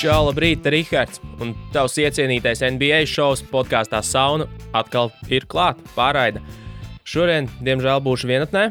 Čau, 0.00 0.30
labrīt, 0.30 0.64
Rihards! 0.64 1.18
Un 1.44 1.50
tavs 1.74 1.98
iecienītais 2.00 2.62
NBA 2.64 3.02
šovs 3.04 3.42
podkāstā 3.50 3.98
Sauna 4.00 4.46
atkal 4.72 5.10
ir 5.28 5.44
klāta 5.44 5.84
pārraide. 5.92 6.40
Šodien, 7.04 7.50
diemžēl, 7.60 8.00
būšu 8.06 8.30
vienatnē, 8.30 8.62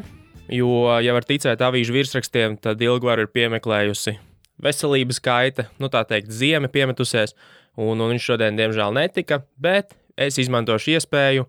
jo, 0.50 0.88
ja 0.98 1.14
var 1.14 1.22
ticēt 1.28 1.60
avīžu 1.62 1.94
virsrakstiem, 1.94 2.56
tad 2.58 2.82
Ilgvaru 2.82 3.28
ir 3.28 3.30
piemeklējusi 3.30 4.16
veselības 4.66 5.20
kaita, 5.22 5.68
nu 5.78 5.86
tā 5.92 6.02
teikt, 6.08 6.32
zieme 6.34 6.66
piemetusies, 6.66 7.36
un, 7.78 7.94
un 8.00 8.10
viņš 8.10 8.26
šodien, 8.32 8.58
diemžēl, 8.58 8.90
netika, 8.98 9.44
bet 9.54 9.94
es 10.18 10.40
izmantošu 10.42 10.96
iespēju 10.96 11.46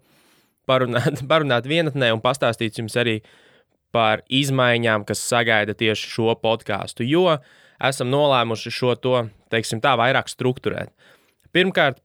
parunāt, 0.69 1.23
parunāt 1.31 1.65
vienatnē 1.65 2.11
un 2.13 2.21
pastāstīt 2.21 2.77
jums 2.77 2.99
arī 3.01 3.17
par 3.89 4.21
izmaiņām, 4.29 5.09
kas 5.09 5.25
sagaida 5.25 5.73
tieši 5.73 6.13
šo 6.13 6.37
podkāstu, 6.37 7.01
jo 7.09 7.39
esam 7.89 8.11
nolēmuši 8.13 8.73
šo 8.73 8.95
to, 8.99 9.25
teiksim 9.53 9.81
tā, 9.83 9.95
vairāk 9.99 10.29
strukturēt. 10.31 10.93
Pirmkārt, 11.55 11.99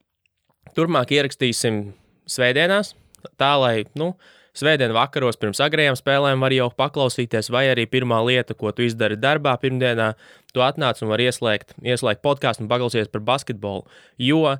turpmāk 0.77 1.13
ierakstīsim 1.17 1.85
svētdienās, 2.31 2.95
tā 3.41 3.53
lai, 3.61 3.77
nu, 3.99 4.15
Svētdien 4.57 4.95
vakaros 4.97 5.37
pirms 5.37 5.59
agrējām 5.61 5.99
spēlēm 5.99 6.41
var 6.41 6.55
jau 6.57 6.71
paklausīties, 6.73 7.51
vai 7.53 7.67
arī 7.69 7.85
pirmā 7.93 8.23
lieta, 8.25 8.55
ko 8.57 8.71
tu 8.73 8.87
izdari 8.87 9.19
darbā 9.21 9.53
pirmdienā, 9.61 10.15
tu 10.57 10.63
atnāc 10.65 11.03
un 11.05 11.11
var 11.13 11.21
ieslēgt, 11.21 11.75
ieslēgt 11.85 12.23
podkāstu 12.25 12.65
un 12.65 12.71
paklausīties 12.71 13.13
par 13.13 13.21
basketbolu. 13.27 13.85
Jo 14.17 14.55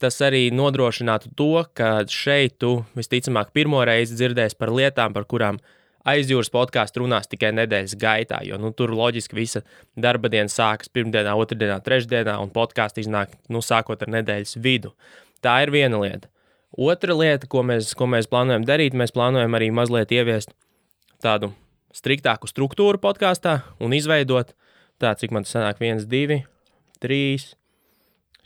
tas 0.00 0.16
arī 0.24 0.46
nodrošinātu 0.56 1.34
to, 1.36 1.50
ka 1.76 1.90
šeit 2.08 2.56
tu 2.64 2.78
visticamāk 2.96 3.52
pirmo 3.52 3.84
reizi 3.84 4.16
dzirdēsi 4.16 4.56
par 4.56 4.72
lietām, 4.72 5.12
par 5.12 5.28
kurām 5.28 5.60
aizjūras 6.08 6.50
podkāstu 6.52 7.02
runās 7.04 7.30
tikai 7.30 7.52
nedēļas 7.56 7.96
gaitā. 8.00 8.42
Jo 8.46 8.58
nu, 8.60 8.72
tur 8.76 8.92
loģiski 8.96 9.38
visa 9.38 9.62
darba 9.96 10.30
diena 10.32 10.50
sākas 10.52 10.90
pirmdienā, 10.92 11.34
otrdienā, 11.38 11.78
trešdienā, 11.84 12.36
un 12.42 12.52
podkāsts 12.54 13.04
iznāk 13.04 13.36
nu, 13.52 13.62
sākot 13.64 14.02
ar 14.02 14.12
nedēļas 14.18 14.58
vidu. 14.62 14.92
Tā 15.42 15.60
ir 15.64 15.74
viena 15.74 16.00
lieta. 16.02 16.30
Otra 16.72 17.14
lieta, 17.16 17.48
ko 17.50 17.64
mēs, 17.68 17.92
ko 17.98 18.08
mēs 18.08 18.30
plānojam 18.30 18.64
darīt, 18.68 18.96
mēs 18.96 19.12
plānojam 19.12 19.58
arī 19.58 19.68
mazliet 19.74 20.14
ieviest 20.14 20.54
tādu 21.22 21.52
striktāku 21.92 22.48
struktūru 22.48 23.00
podkāstā 23.02 23.58
un 23.82 23.92
izveidot 23.92 24.54
tādu, 25.02 25.18
cik 25.24 25.34
man 25.34 25.46
tas 25.46 25.56
sanāk, 25.56 25.82
viens, 25.82 26.06
divi, 26.08 26.42
trīs, 27.02 27.52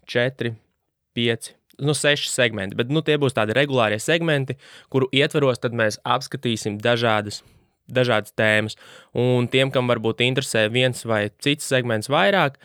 četri, 0.08 0.56
pieci. 1.16 1.55
Nu, 1.76 1.92
seši 1.92 2.30
segmenti, 2.32 2.76
bet 2.78 2.88
nu, 2.88 3.02
tie 3.04 3.18
būs 3.20 3.36
tādi 3.36 3.52
regulārie 3.56 3.98
segmenti, 4.00 4.56
kuru 4.92 5.10
ietvaros 5.12 5.60
mēs 5.76 5.98
apskatīsim 6.08 6.78
dažādas, 6.80 7.42
dažādas 7.92 8.32
tēmas. 8.32 8.78
Un 9.12 9.48
tiem, 9.52 9.70
kam 9.70 9.88
varbūt 9.92 10.24
interesē 10.24 10.70
viens 10.72 11.04
vai 11.04 11.28
cits 11.36 11.68
segments 11.68 12.08
vairāk, 12.08 12.56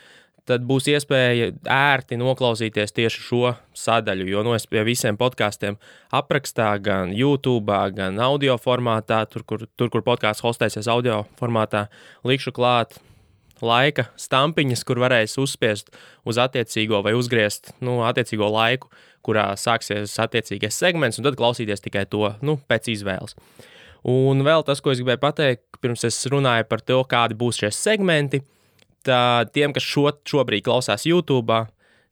tad 0.48 0.64
būs 0.66 0.88
iespēja 0.90 1.52
ērti 1.70 2.16
noklausīties 2.18 2.96
tieši 2.96 3.22
šo 3.28 3.52
sadaļu. 3.78 4.26
Jo 4.32 4.42
nu, 4.46 4.56
es 4.56 4.66
pie 4.66 4.82
visiem 4.86 5.18
podkāstiem 5.20 5.76
aprakstā, 6.14 6.72
gan 6.82 7.12
YouTube, 7.14 7.78
gan 7.94 8.18
audio 8.18 8.56
formātā, 8.58 9.22
tur, 9.30 9.44
kur, 9.44 9.68
tur, 9.76 9.92
kur 9.92 10.02
podkāsts 10.08 10.42
hostēsies 10.42 10.90
audio 10.90 11.22
formātā, 11.38 11.86
likšu 12.26 12.54
klāt 12.56 12.98
laika 13.62 14.08
stampiņas, 14.20 14.84
kur 14.86 15.00
varēs 15.02 15.38
uzspiest 15.40 15.92
uz 16.28 16.38
attiecīgo 16.42 17.02
vai 17.04 17.14
uzgriezt 17.18 17.72
nu, 17.84 18.00
attiecīgo 18.06 18.48
laiku, 18.52 18.90
kurā 19.22 19.52
sāksies 19.58 20.16
attiecīgais 20.22 20.78
segments, 20.78 21.18
un 21.18 21.28
tad 21.28 21.38
klausīties 21.38 21.84
tikai 21.84 22.04
to 22.10 22.32
nu, 22.42 22.58
pēc 22.68 22.90
izvēles. 22.96 23.36
Un 24.08 24.42
vēl 24.42 24.64
tas, 24.66 24.82
ko 24.82 24.90
es 24.90 24.98
gribēju 24.98 25.22
pateikt, 25.22 25.62
pirms 25.82 26.02
es 26.08 26.18
runāju 26.30 26.66
par 26.70 26.82
to, 26.82 26.98
kādi 27.06 27.38
būs 27.38 27.60
šie 27.62 27.70
segmenti, 27.74 28.42
tiem, 29.06 29.74
kas 29.74 29.86
šo, 29.86 30.08
šobrīd 30.26 30.66
klausās 30.66 31.06
YouTube, 31.06 31.62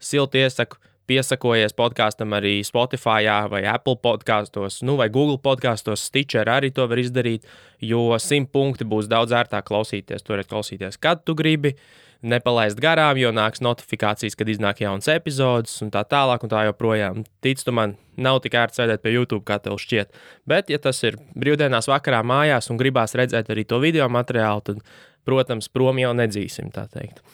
silti 0.01 0.45
iesaku 0.45 0.79
piesakojies 1.11 1.75
podkāstam 1.79 2.37
arī 2.39 2.61
Spotify 2.67 3.27
vai 3.51 3.65
Apple 3.69 3.99
podkāstos, 4.03 4.81
nu, 4.87 4.97
vai 5.01 5.09
Google 5.11 5.41
podkāstos, 5.43 6.07
Stitcher 6.07 6.49
arī 6.51 6.71
to 6.75 6.87
var 6.91 7.01
izdarīt, 7.03 7.49
jo 7.83 8.07
simt 8.23 8.53
punkti 8.55 8.87
būs 8.87 9.11
daudz 9.11 9.35
ērtāk 9.35 9.67
klausīties. 9.71 10.23
Tur 10.23 10.39
var 10.39 10.47
klausīties, 10.51 11.01
kad 11.03 11.25
tu 11.27 11.35
gribi, 11.39 11.75
nepalaist 12.21 12.81
garām, 12.81 13.19
jo 13.19 13.33
nāks 13.33 13.63
notifikācijas, 13.65 14.37
kad 14.37 14.49
iznāk 14.53 14.83
jauns 14.85 15.09
epizodes 15.11 15.79
un 15.85 15.91
tā 15.93 16.05
tālāk 16.05 16.45
un 16.45 16.53
tā 16.53 16.67
joprojām. 16.69 17.25
Tic 17.45 17.63
tu 17.65 17.75
man, 17.75 17.97
nav 18.21 18.43
tik 18.45 18.59
ērti 18.61 18.83
sēdēt 18.83 19.03
pie 19.05 19.15
YouTube, 19.15 19.45
kā 19.49 19.57
tev 19.63 19.81
šķiet. 19.81 20.13
Bet, 20.49 20.71
ja 20.71 20.79
tas 20.83 21.01
ir 21.09 21.17
brīvdienās 21.33 21.89
vakarā 21.91 22.21
mājās 22.27 22.71
un 22.71 22.81
gribās 22.81 23.17
redzēt 23.19 23.51
arī 23.51 23.65
to 23.69 23.81
video 23.83 24.09
materiālu, 24.13 24.67
tad 24.69 24.85
protams, 25.29 25.71
prom 25.73 25.99
jau 26.01 26.13
nedzīsim, 26.17 26.69
tā 26.75 26.87
teikt. 26.93 27.25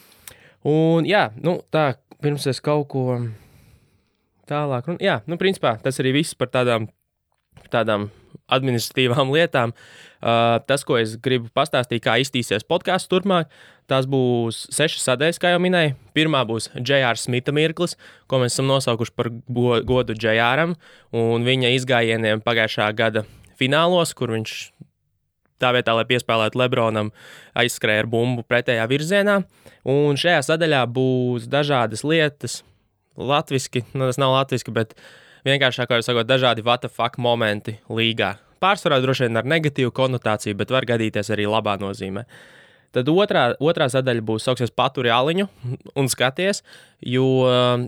Un, 0.66 1.06
jā, 1.06 1.28
nu, 1.43 1.58
tā, 1.75 1.93
pirms 2.22 2.47
es 2.50 2.62
kaut 2.62 2.88
ko 2.94 3.08
tālāk, 4.49 4.93
un, 4.93 5.01
jā, 5.03 5.21
nu, 5.31 5.39
principā 5.41 5.77
tas 5.83 6.01
arī 6.03 6.17
viss 6.21 6.37
par 6.39 6.51
tādām, 6.55 6.89
tādām 7.73 8.11
administratīvām 8.53 9.33
lietām. 9.37 9.75
Uh, 10.17 10.57
tas, 10.67 10.83
ko 10.87 10.97
es 10.99 11.15
gribu 11.23 11.51
pastāstīt, 11.55 12.03
kā 12.05 12.17
iztīsies 12.23 12.65
podkāsts 12.67 13.11
turpmāk, 13.11 13.51
tās 13.91 14.09
būs 14.11 14.65
sešas 14.75 15.05
sadaļas, 15.11 15.41
kā 15.43 15.53
jau 15.55 15.61
minēju. 15.62 15.95
Pirmā 16.17 16.43
būs 16.49 16.71
J.R. 16.75 17.21
Smita 17.21 17.55
mirklis, 17.55 17.95
ko 18.31 18.41
mēs 18.43 18.56
esam 18.56 18.71
nosaukuši 18.71 19.15
par 19.15 19.31
godu 19.47 20.17
J.R. 20.17 20.65
un 21.17 21.47
viņa 21.47 21.75
izgājieniem 21.77 22.43
pagājušā 22.47 22.89
gada 22.97 23.27
finālos, 23.61 24.15
kur 24.17 24.35
viņš 24.35 24.56
tā 25.62 25.73
vietā, 25.77 25.95
lai 25.97 26.06
piespēlētu 26.09 26.59
Lebronam, 26.61 27.12
aizskrēja 27.56 28.05
ar 28.05 28.11
bumbu 28.12 28.45
pretējā 28.49 28.87
virzienā. 28.91 29.41
Un 29.89 30.19
šajā 30.21 30.43
sadaļā 30.51 30.83
būs 30.93 31.47
dažādas 31.51 32.05
lietas, 32.05 32.61
latviešu, 33.16 33.84
nu, 33.94 34.09
tas 34.09 34.21
nav 34.21 34.34
latviešu, 34.34 34.75
bet 34.77 34.97
vienkāršāk 35.47 35.94
jau 35.94 36.03
sakot, 36.04 36.28
dažādi 36.28 36.65
WTF 36.66 37.16
momenti 37.22 37.78
līgā. 37.88 38.37
Pārsvarā 38.62 39.00
droši 39.04 39.27
vien 39.27 39.41
ar 39.41 39.49
negatīvu 39.49 39.93
konotāciju, 39.94 40.56
bet 40.56 40.72
var 40.72 40.87
gadīties 40.88 41.32
arī 41.34 41.49
labā 41.50 41.76
nozīmē. 41.81 42.25
Tad 42.97 43.10
otrā, 43.12 43.50
otrā 43.60 43.91
sadaļa 43.93 44.22
būs 44.25 44.47
sauksies 44.47 44.71
paturi 44.72 45.10
aliņu 45.12 45.44
un 46.00 46.06
skaties, 46.09 46.62
jo 47.05 47.26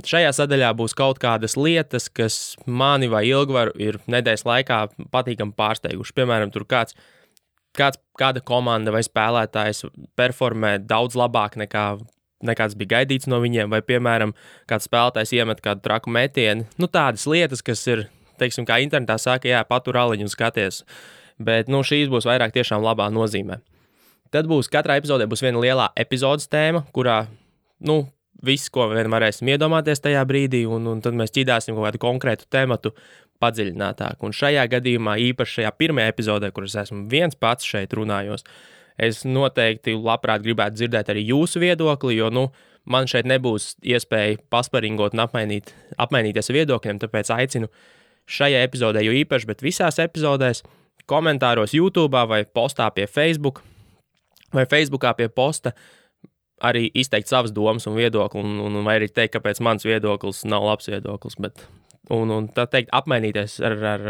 šajā 0.04 0.34
sadaļā 0.36 0.74
būs 0.76 0.92
kaut 0.98 1.20
kādas 1.22 1.56
lietas, 1.56 2.10
kas 2.12 2.58
mani 2.66 3.08
vai 3.08 3.22
ilgvaru 3.30 3.72
ir 3.80 4.02
nedēļas 4.04 4.44
laikā 4.44 4.82
patīkami 5.14 5.56
pārsteiguši. 5.56 6.16
Piemēram, 6.18 6.52
tur 6.52 6.66
kāds 6.68 6.98
kāds, 7.78 8.00
kāda 8.18 8.42
komanda 8.44 8.92
vai 8.94 9.02
spēlētājs 9.06 9.84
performē 10.18 10.76
daudz 10.84 11.16
labāk 11.18 11.58
nekā, 11.60 11.84
nekā 12.44 12.68
tas 12.68 12.76
bija 12.78 12.98
gaidīts 12.98 13.28
no 13.30 13.40
viņiem, 13.42 13.70
vai, 13.72 13.80
piemēram, 13.84 14.34
kāds 14.70 14.88
spēlētājs 14.88 15.34
iemet 15.38 15.62
kādu 15.64 15.82
traku 15.84 16.12
metienu. 16.14 16.66
Nu, 16.78 16.90
tādas 16.90 17.26
lietas, 17.30 17.64
kas 17.66 17.82
ir, 17.90 18.06
teiksim, 18.40 18.66
kā 18.68 18.78
internetā 18.84 19.18
saka, 19.22 19.50
jā, 19.50 19.62
patur 19.68 19.98
aliņu 19.98 20.28
un 20.28 20.32
skaties. 20.32 20.84
Bet 21.38 21.70
nu, 21.70 21.82
šīs 21.86 22.10
būs 22.10 22.26
vairāk 22.28 22.54
tiešām 22.54 22.82
labā 22.82 23.08
nozīmē. 23.14 23.60
Tad 24.34 24.48
būs 24.50 24.68
katrā 24.70 24.98
epizodē 25.00 25.26
būs 25.30 25.42
viena 25.42 25.60
liela 25.62 25.88
epizodes 25.96 26.50
tēma, 26.52 26.84
kurā 26.92 27.22
nu, 27.80 28.02
viss, 28.44 28.70
ko 28.70 28.88
vien 28.92 29.10
varēsim 29.10 29.48
iedomāties 29.50 30.02
tajā 30.04 30.22
brīdī, 30.28 30.64
un, 30.68 30.86
un 30.90 31.00
tad 31.02 31.16
mēs 31.18 31.32
ķīdāsim 31.34 31.74
kaut 31.74 31.88
kādu 31.88 32.02
konkrētu 32.02 32.48
tematu 32.52 32.92
padziļinātāk. 33.42 34.22
Un 34.26 34.34
šajā 34.34 34.66
gadījumā, 34.70 35.16
īpaši 35.30 35.60
šajā 35.60 35.72
pirmajā 35.78 36.12
epizodē, 36.12 36.50
kuras 36.54 36.76
esmu 36.82 37.06
viens 37.10 37.38
pats 37.38 37.66
šeit 37.66 37.94
runājos, 37.96 38.44
es 38.98 39.22
noteikti 39.26 39.94
labprāt 39.96 40.42
gribētu 40.44 40.80
dzirdēt 40.80 41.12
arī 41.12 41.24
jūsu 41.30 41.62
viedokli, 41.62 42.18
jo 42.18 42.30
nu, 42.34 42.48
man 42.88 43.08
šeit 43.10 43.28
nebūs 43.28 43.76
iespēja 43.84 44.40
pasparingot 44.50 45.16
un 45.16 45.24
apmainīt, 45.26 45.72
apmainīties 46.00 46.50
ar 46.50 46.58
viedokļiem. 46.60 47.00
Tāpēc 47.04 47.32
aicinu 47.34 47.70
šajā 48.28 48.62
epizodē, 48.66 49.02
jo 49.04 49.14
īpaši, 49.22 49.48
bet 49.48 49.64
visās 49.64 50.00
epizodēs, 50.02 50.64
komentāros, 51.08 51.74
YouTube 51.76 52.26
vai 52.28 52.42
postā 52.44 52.90
pie 52.94 53.06
Facebook 53.08 53.62
vai 54.52 54.66
Facebookā 54.68 55.14
pie 55.16 55.28
posta. 55.28 55.74
Arī 56.64 56.88
izteikt 56.98 57.30
savas 57.30 57.52
domas 57.54 57.86
un 57.86 57.94
viedokli, 57.94 58.42
un, 58.42 58.58
un 58.66 58.80
vai 58.82 58.96
arī 58.98 59.06
teikt, 59.14 59.36
kāpēc 59.36 59.60
mans 59.62 59.84
viedoklis 59.86 60.42
nav 60.48 60.64
labs 60.66 60.88
viedoklis. 60.90 61.36
Bet 61.38 61.62
un, 62.10 62.32
un 62.34 62.48
tā 62.50 62.66
teikt, 62.70 62.90
apmainīties 62.96 63.60
ar, 63.62 63.76
ar, 63.92 64.06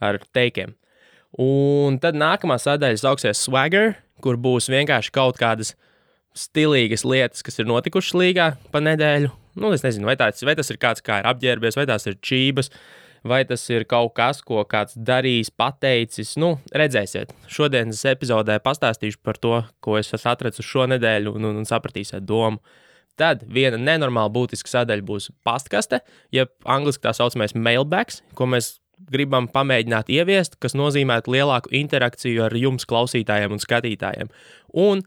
ar 0.00 0.18
teikiem. 0.32 0.72
Un 1.42 1.98
tad 2.00 2.16
nākamā 2.16 2.56
sadaļa 2.60 3.02
sauksies 3.02 3.42
Swagger, 3.44 3.94
kur 4.24 4.38
būs 4.40 4.70
vienkārši 4.72 5.12
kaut 5.12 5.36
kādas 5.40 5.74
stilīgas 6.36 7.04
lietas, 7.04 7.44
kas 7.44 7.60
ir 7.60 7.68
notikušas 7.68 8.16
līgā 8.16 8.52
pa 8.72 8.80
nedēļu. 8.84 9.32
Nu, 9.56 9.72
es 9.72 9.84
nezinu, 9.84 10.08
vai, 10.08 10.16
tāds, 10.20 10.44
vai 10.44 10.56
tas 10.56 10.68
ir 10.72 10.80
kāds, 10.80 11.04
kā 11.04 11.20
ir 11.20 11.28
apģērbies, 11.28 11.76
vai 11.78 11.86
tās 11.88 12.04
ir 12.08 12.16
čības, 12.24 12.70
vai 13.26 13.42
tas 13.48 13.62
ir 13.72 13.86
kaut 13.88 14.12
kas, 14.16 14.42
ko 14.44 14.64
kāds 14.68 14.96
darījis, 14.96 15.52
pateicis. 15.56 16.34
Nu, 16.40 16.56
redzēsiet, 16.76 17.32
šodienas 17.52 18.04
epizodē 18.08 18.58
pastāstīšu 18.64 19.20
par 19.24 19.40
to, 19.40 19.60
ko 19.84 19.96
es 20.00 20.12
esmu 20.12 20.32
atradzis 20.32 20.68
šo 20.68 20.88
nedēļu, 20.92 21.36
un, 21.36 21.48
un, 21.50 21.62
un 21.62 21.68
sapratīsiet 21.68 22.24
domu. 22.28 22.60
Tad 23.16 23.46
viena 23.48 23.80
nenormāli 23.80 24.34
būtiska 24.34 24.68
sadaļa 24.68 25.04
būs 25.08 25.30
pastkaste, 25.44 26.02
jeb 26.36 26.52
angļuiski 26.68 27.06
tā 27.06 27.14
saucamais 27.16 27.56
mailbags, 27.56 28.20
ko 28.36 28.48
mēs 28.52 28.74
gribam 29.12 29.48
pamēģināt 29.52 30.10
ieviest, 30.12 30.56
kas 30.62 30.76
nozīmē 30.78 31.20
lielāku 31.28 31.72
interakciju 31.76 32.46
ar 32.46 32.56
jums, 32.56 32.86
klausītājiem 32.88 33.56
un 33.56 33.62
skatītājiem. 33.62 34.32
Un 34.72 35.04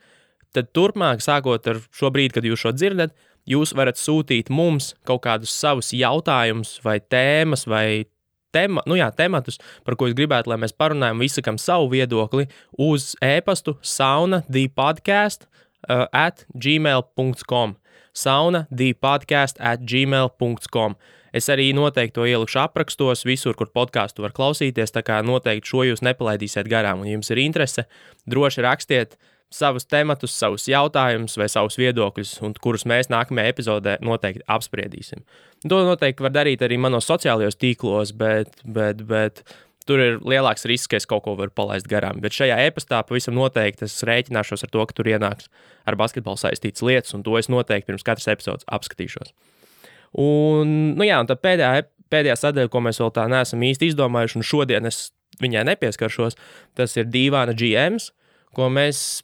tad 0.56 0.72
turpmāk, 0.78 1.24
sākot 1.24 1.68
ar 1.70 1.82
šo 1.96 2.12
brīdi, 2.14 2.36
kad 2.38 2.48
jūs 2.48 2.64
šo 2.64 2.74
dzirdat, 2.76 3.16
jūs 3.50 3.74
varat 3.78 4.00
sūtīt 4.00 4.52
mums 4.54 4.94
kaut 5.08 5.24
kādus 5.26 5.54
savus 5.54 5.92
jautājumus, 5.96 6.78
vai 6.86 7.00
tēmas, 7.00 7.66
vai 7.70 8.06
tema, 8.56 8.84
nu 8.90 8.98
jā, 8.98 9.10
tematus, 9.16 9.60
par 9.86 9.98
ko 9.98 10.10
jūs 10.10 10.18
gribētu, 10.18 10.52
lai 10.52 10.60
mēs 10.62 10.76
parunājam, 10.78 11.22
izsakām 11.26 11.60
savu 11.62 11.90
viedokli 11.94 12.48
uz 12.78 13.14
e-pastu 13.26 13.78
sauna 13.86 14.44
dpodcast 14.50 15.46
uh, 15.46 16.08
at 16.14 16.46
gmail.com. 16.56 17.78
Sauna 18.14 18.66
dpodcast 18.74 19.62
at 19.62 19.86
gmail.com. 19.86 20.98
Es 21.36 21.50
arī 21.54 21.70
noteikti 21.78 22.18
to 22.18 22.28
ielikšu 22.30 22.62
aprakstos, 22.64 23.26
visur, 23.28 23.58
kur 23.58 23.70
podkāstu 23.74 24.26
var 24.26 24.34
klausīties. 24.36 24.94
Tā 24.96 25.04
kā 25.06 25.20
noteikti 25.26 25.74
šo 25.74 25.86
jūs 25.88 26.06
nepalaidīsiet 26.06 26.70
garām, 26.72 27.04
un 27.04 27.12
jums 27.12 27.30
ir 27.34 27.42
interese, 27.44 27.86
droši 28.30 28.66
rakstiet 28.66 29.20
savus 29.54 29.88
tematus, 29.90 30.34
savus 30.38 30.68
jautājumus 30.70 31.38
vai 31.42 31.48
savus 31.50 31.80
viedokļus, 31.82 32.36
kurus 32.62 32.86
mēs 32.90 33.10
nākamajā 33.10 33.54
epizodē 33.54 33.96
noteikti 34.06 34.46
apspriedīsim. 34.50 35.24
To 35.70 35.82
noteikti 35.88 36.24
var 36.24 36.36
darīt 36.36 36.62
arī 36.66 36.78
manos 36.82 37.10
sociālajos 37.10 37.58
tīklos, 37.60 38.14
bet, 38.18 38.62
bet, 38.64 39.02
bet 39.10 39.42
tur 39.90 40.02
ir 40.04 40.20
lielāks 40.22 40.68
risks, 40.70 40.92
ka 40.92 41.00
es 41.02 41.10
kaut 41.10 41.26
ko 41.26 41.34
varu 41.40 41.54
palaist 41.56 41.90
garām. 41.90 42.22
Bet 42.22 42.36
šajā 42.38 42.60
e-pastā 42.68 43.02
pavisam 43.10 43.38
noteikti 43.38 43.88
es 43.90 43.98
rēķināšos 44.06 44.68
ar 44.68 44.74
to, 44.76 44.86
ka 44.86 44.98
tur 45.00 45.10
ienāks 45.10 45.50
ar 45.90 45.98
basketbolu 46.00 46.38
saistītas 46.38 46.86
lietas, 46.86 47.16
un 47.18 47.26
to 47.26 47.34
es 47.42 47.50
noteikti 47.50 47.90
pirms 47.90 48.06
katras 48.06 48.30
epizodes 48.30 48.70
apskatīšos. 48.70 49.34
Un, 50.18 50.96
nu 50.98 51.06
jā, 51.06 51.20
un 51.22 51.30
tad 51.30 51.42
pēdējā, 51.44 51.86
pēdējā 52.10 52.38
sadaļa, 52.42 52.72
ko 52.74 52.82
mēs 52.86 53.02
vēl 53.02 53.12
tā 53.14 53.28
neesam 53.30 53.64
īsti 53.66 53.92
izdomājuši, 53.92 54.40
un 54.40 54.48
šodien 54.48 54.90
es 54.90 55.10
viņai 55.40 55.66
nepieskaršos, 55.70 56.38
tas 56.78 56.96
ir 56.98 57.10
dīvaina 57.12 57.54
GMs, 57.58 58.10
ko 58.58 58.72
mēs 58.74 59.22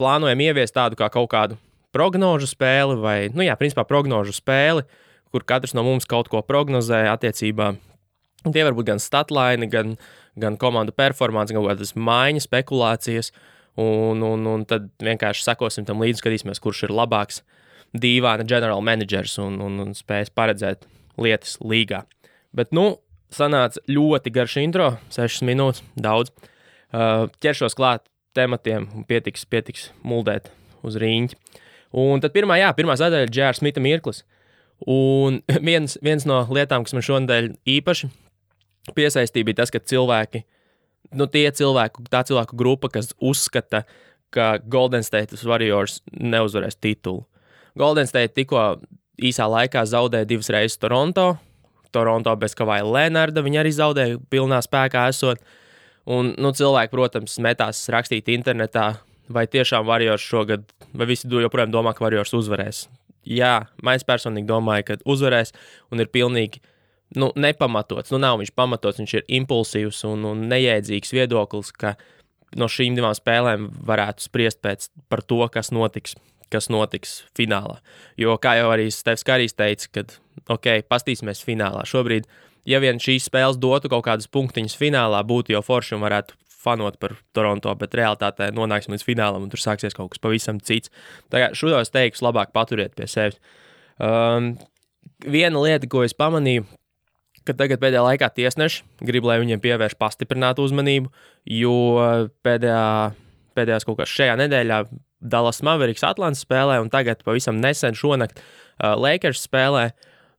plānojam 0.00 0.40
ieviest 0.46 0.76
tādu 0.76 0.98
kā 0.98 1.10
kaut 1.12 1.30
kādu 1.32 1.58
prognožu 1.94 2.48
spēli, 2.50 2.96
vai, 3.02 3.18
nu 3.34 3.44
jā, 3.44 3.56
principā 3.58 3.84
prognožu 3.88 4.34
spēli, 4.36 4.86
kur 5.34 5.44
katrs 5.46 5.74
no 5.74 5.84
mums 5.86 6.06
kaut 6.10 6.30
ko 6.30 6.42
prognozē 6.46 7.04
attiecībā. 7.10 7.74
Tie 8.46 8.62
var 8.64 8.74
būt 8.76 8.88
gan 8.88 9.02
statlaini, 9.02 9.68
gan, 9.70 9.96
gan 10.40 10.56
komandu 10.60 10.94
performance, 10.96 11.52
gan 11.52 11.66
kādas 11.66 11.92
maiņas, 11.98 12.46
spekulācijas. 12.48 13.34
Un, 13.80 14.22
un, 14.26 14.46
un 14.50 14.64
tad 14.66 14.88
vienkārši 15.00 15.44
sekosim 15.46 15.84
tam 15.86 16.00
līdzi, 16.02 16.22
skatīsimies, 16.22 16.60
kurš 16.62 16.88
ir 16.88 16.94
labāks 16.94 17.42
dīvaina 17.96 18.46
general 18.46 18.82
managers 18.84 19.36
un, 19.42 19.58
un, 19.64 19.78
un 19.82 19.94
spējas 19.96 20.32
paredzēt 20.34 20.86
lietas 21.20 21.56
līgā. 21.62 22.04
Bet, 22.56 22.72
nu, 22.76 23.00
sanāca 23.34 23.82
ļoti 23.90 24.32
garš 24.34 24.56
intro, 24.62 24.92
6 25.14 25.44
minūtes, 25.46 25.84
daudz. 25.98 26.32
Uh, 26.90 27.28
ķeršos 27.42 27.76
klāt 27.78 28.06
tematiem 28.34 28.88
pietiks, 29.08 29.44
pietiks 29.46 29.90
muldēt 30.06 30.50
uz 30.86 30.96
rīņķa. 30.98 31.38
Un 32.00 32.22
tad 32.22 32.34
pirmā, 32.34 32.58
jā, 32.60 32.70
pirmā 32.74 32.96
sadaļa 32.98 33.26
ir 33.26 33.32
Džērs 33.34 33.60
Smita 33.62 33.82
Mirklis. 33.82 34.24
Un 34.86 35.40
viens, 35.68 35.98
viens 36.02 36.26
no 36.28 36.42
lietām, 36.50 36.86
kas 36.86 36.96
man 36.96 37.06
šonadēļ 37.06 37.52
īpaši 37.78 38.10
piesaistīja, 38.96 39.46
bija 39.46 39.60
tas, 39.62 39.72
ka 39.74 39.82
cilvēki, 39.82 40.44
nu, 41.18 41.26
tie 41.30 41.46
cilvēki, 41.54 42.06
tā 42.10 42.22
cilvēku 42.26 42.58
grupa, 42.58 42.90
kas 42.92 43.12
uzskata, 43.18 43.84
ka 44.34 44.54
Golden 44.70 45.02
State 45.06 45.36
Warriors 45.42 46.00
neuzvarēs 46.14 46.78
titulu. 46.78 47.26
Golden 47.78 48.08
State 48.08 48.34
tikko 48.34 48.80
īsā 49.20 49.46
laikā 49.50 49.84
zaudēja 49.88 50.28
divas 50.28 50.50
reizes 50.52 50.80
Toronto. 50.80 51.34
Toronto 51.92 52.34
bez 52.38 52.54
Kavaja 52.58 52.86
Lenarda 52.86 53.42
viņa 53.44 53.62
arī 53.62 53.72
zaudēja 53.74 54.20
pilnā 54.30 54.60
spēkā 54.64 55.08
esot. 55.10 55.42
Un, 56.10 56.32
nu, 56.40 56.52
cilvēki, 56.56 56.90
protams, 56.94 57.36
metās 57.42 57.82
rakstīt 57.92 58.30
internetā, 58.32 58.94
vai 59.30 59.44
tiešām 59.50 59.86
Warriors 59.86 60.24
šogad, 60.24 60.64
vai 60.96 61.06
visi 61.10 61.28
joprojām 61.30 61.70
domā, 61.74 61.92
ka 61.94 62.06
Warriors 62.06 62.32
uzvarēs. 62.34 62.86
Jā, 63.28 63.68
mēs 63.84 64.06
personīgi 64.08 64.48
domāju, 64.48 64.86
ka 64.88 64.96
uzvarēs 65.04 65.52
un 65.92 66.02
ir 66.02 66.08
pilnīgi 66.10 66.62
nu, 67.20 67.30
nepamatots. 67.36 68.14
Nu, 68.14 68.20
nav 68.22 68.40
viņš 68.40 68.54
pamatots, 68.56 69.02
viņš 69.02 69.14
ir 69.18 69.28
impulsīvs 69.40 70.02
un, 70.08 70.24
un 70.32 70.48
neiedzīgs 70.50 71.12
viedoklis, 71.14 71.70
ka 71.76 71.94
no 72.58 72.66
šīm 72.70 72.96
divām 72.96 73.14
spēlēm 73.14 73.68
varētu 73.86 74.24
spriest 74.24 74.62
pēc, 74.64 74.88
par 75.12 75.22
to, 75.22 75.42
kas 75.52 75.70
notiks 75.74 76.16
kas 76.52 76.70
notiks 76.72 77.20
finālā. 77.36 77.78
Jo, 78.20 78.36
kā 78.42 78.56
jau 78.58 78.68
arī 78.72 78.88
Stefs 78.94 79.26
Kārijs 79.26 79.56
teica, 79.58 79.88
kad, 79.98 80.14
ok, 80.50 80.82
pastīsimies 80.90 81.42
finālā. 81.46 81.84
Šobrīd, 81.88 82.28
ja 82.68 82.80
vien 82.82 83.00
šīs 83.02 83.28
spēles 83.30 83.60
dotu 83.60 83.90
kaut 83.92 84.06
kādus 84.08 84.30
punktiņus 84.32 84.78
finālā, 84.78 85.22
būtu 85.26 85.54
jau 85.54 85.62
forši 85.64 85.96
un 85.96 86.04
varētu 86.06 86.38
fanot 86.60 86.98
par 87.00 87.14
Toronto, 87.36 87.72
bet 87.80 87.94
realitātē 87.96 88.50
nonāksim 88.52 88.94
līdz 88.94 89.06
finālam 89.06 89.46
un 89.46 89.52
tur 89.52 89.62
sāksies 89.62 89.96
kaut 89.96 90.12
kas 90.12 90.20
pavisam 90.22 90.60
cits. 90.60 90.92
Tā 91.32 91.40
kā 91.40 91.48
šo 91.56 91.72
es 91.78 91.92
teiktu, 91.94 92.24
labāk 92.26 92.52
paturiet 92.56 92.92
pie 92.98 93.08
sevis. 93.08 93.40
Um, 94.00 94.52
viena 95.24 95.60
lieta, 95.64 95.88
ko 95.90 96.04
es 96.04 96.16
pamanīju, 96.16 96.66
ka 97.48 97.56
tagad 97.56 97.80
pēdējā 97.82 98.04
laikā 98.04 98.28
tiesneši 98.36 98.84
grib, 99.08 99.26
lai 99.28 99.40
viņiem 99.42 99.62
pievērš 99.62 99.96
pastiprinātu 100.00 100.64
uzmanību, 100.68 101.12
jo 101.56 101.76
pēdējā, 102.44 102.84
pēdējās 103.56 103.88
kaut 103.88 104.00
kā 104.02 104.08
šajā 104.08 104.36
nedēļā 104.42 104.82
Dallas 105.20 105.60
Mavericks 105.66 106.04
Atlantijas 106.06 106.46
spēlē, 106.46 106.80
un 106.82 106.90
tagad 106.92 107.24
pavisam 107.26 107.60
nesen 107.60 107.96
šonakt 107.98 108.40
uh, 108.40 108.94
Lakers 108.96 109.44
spēlē. 109.48 109.90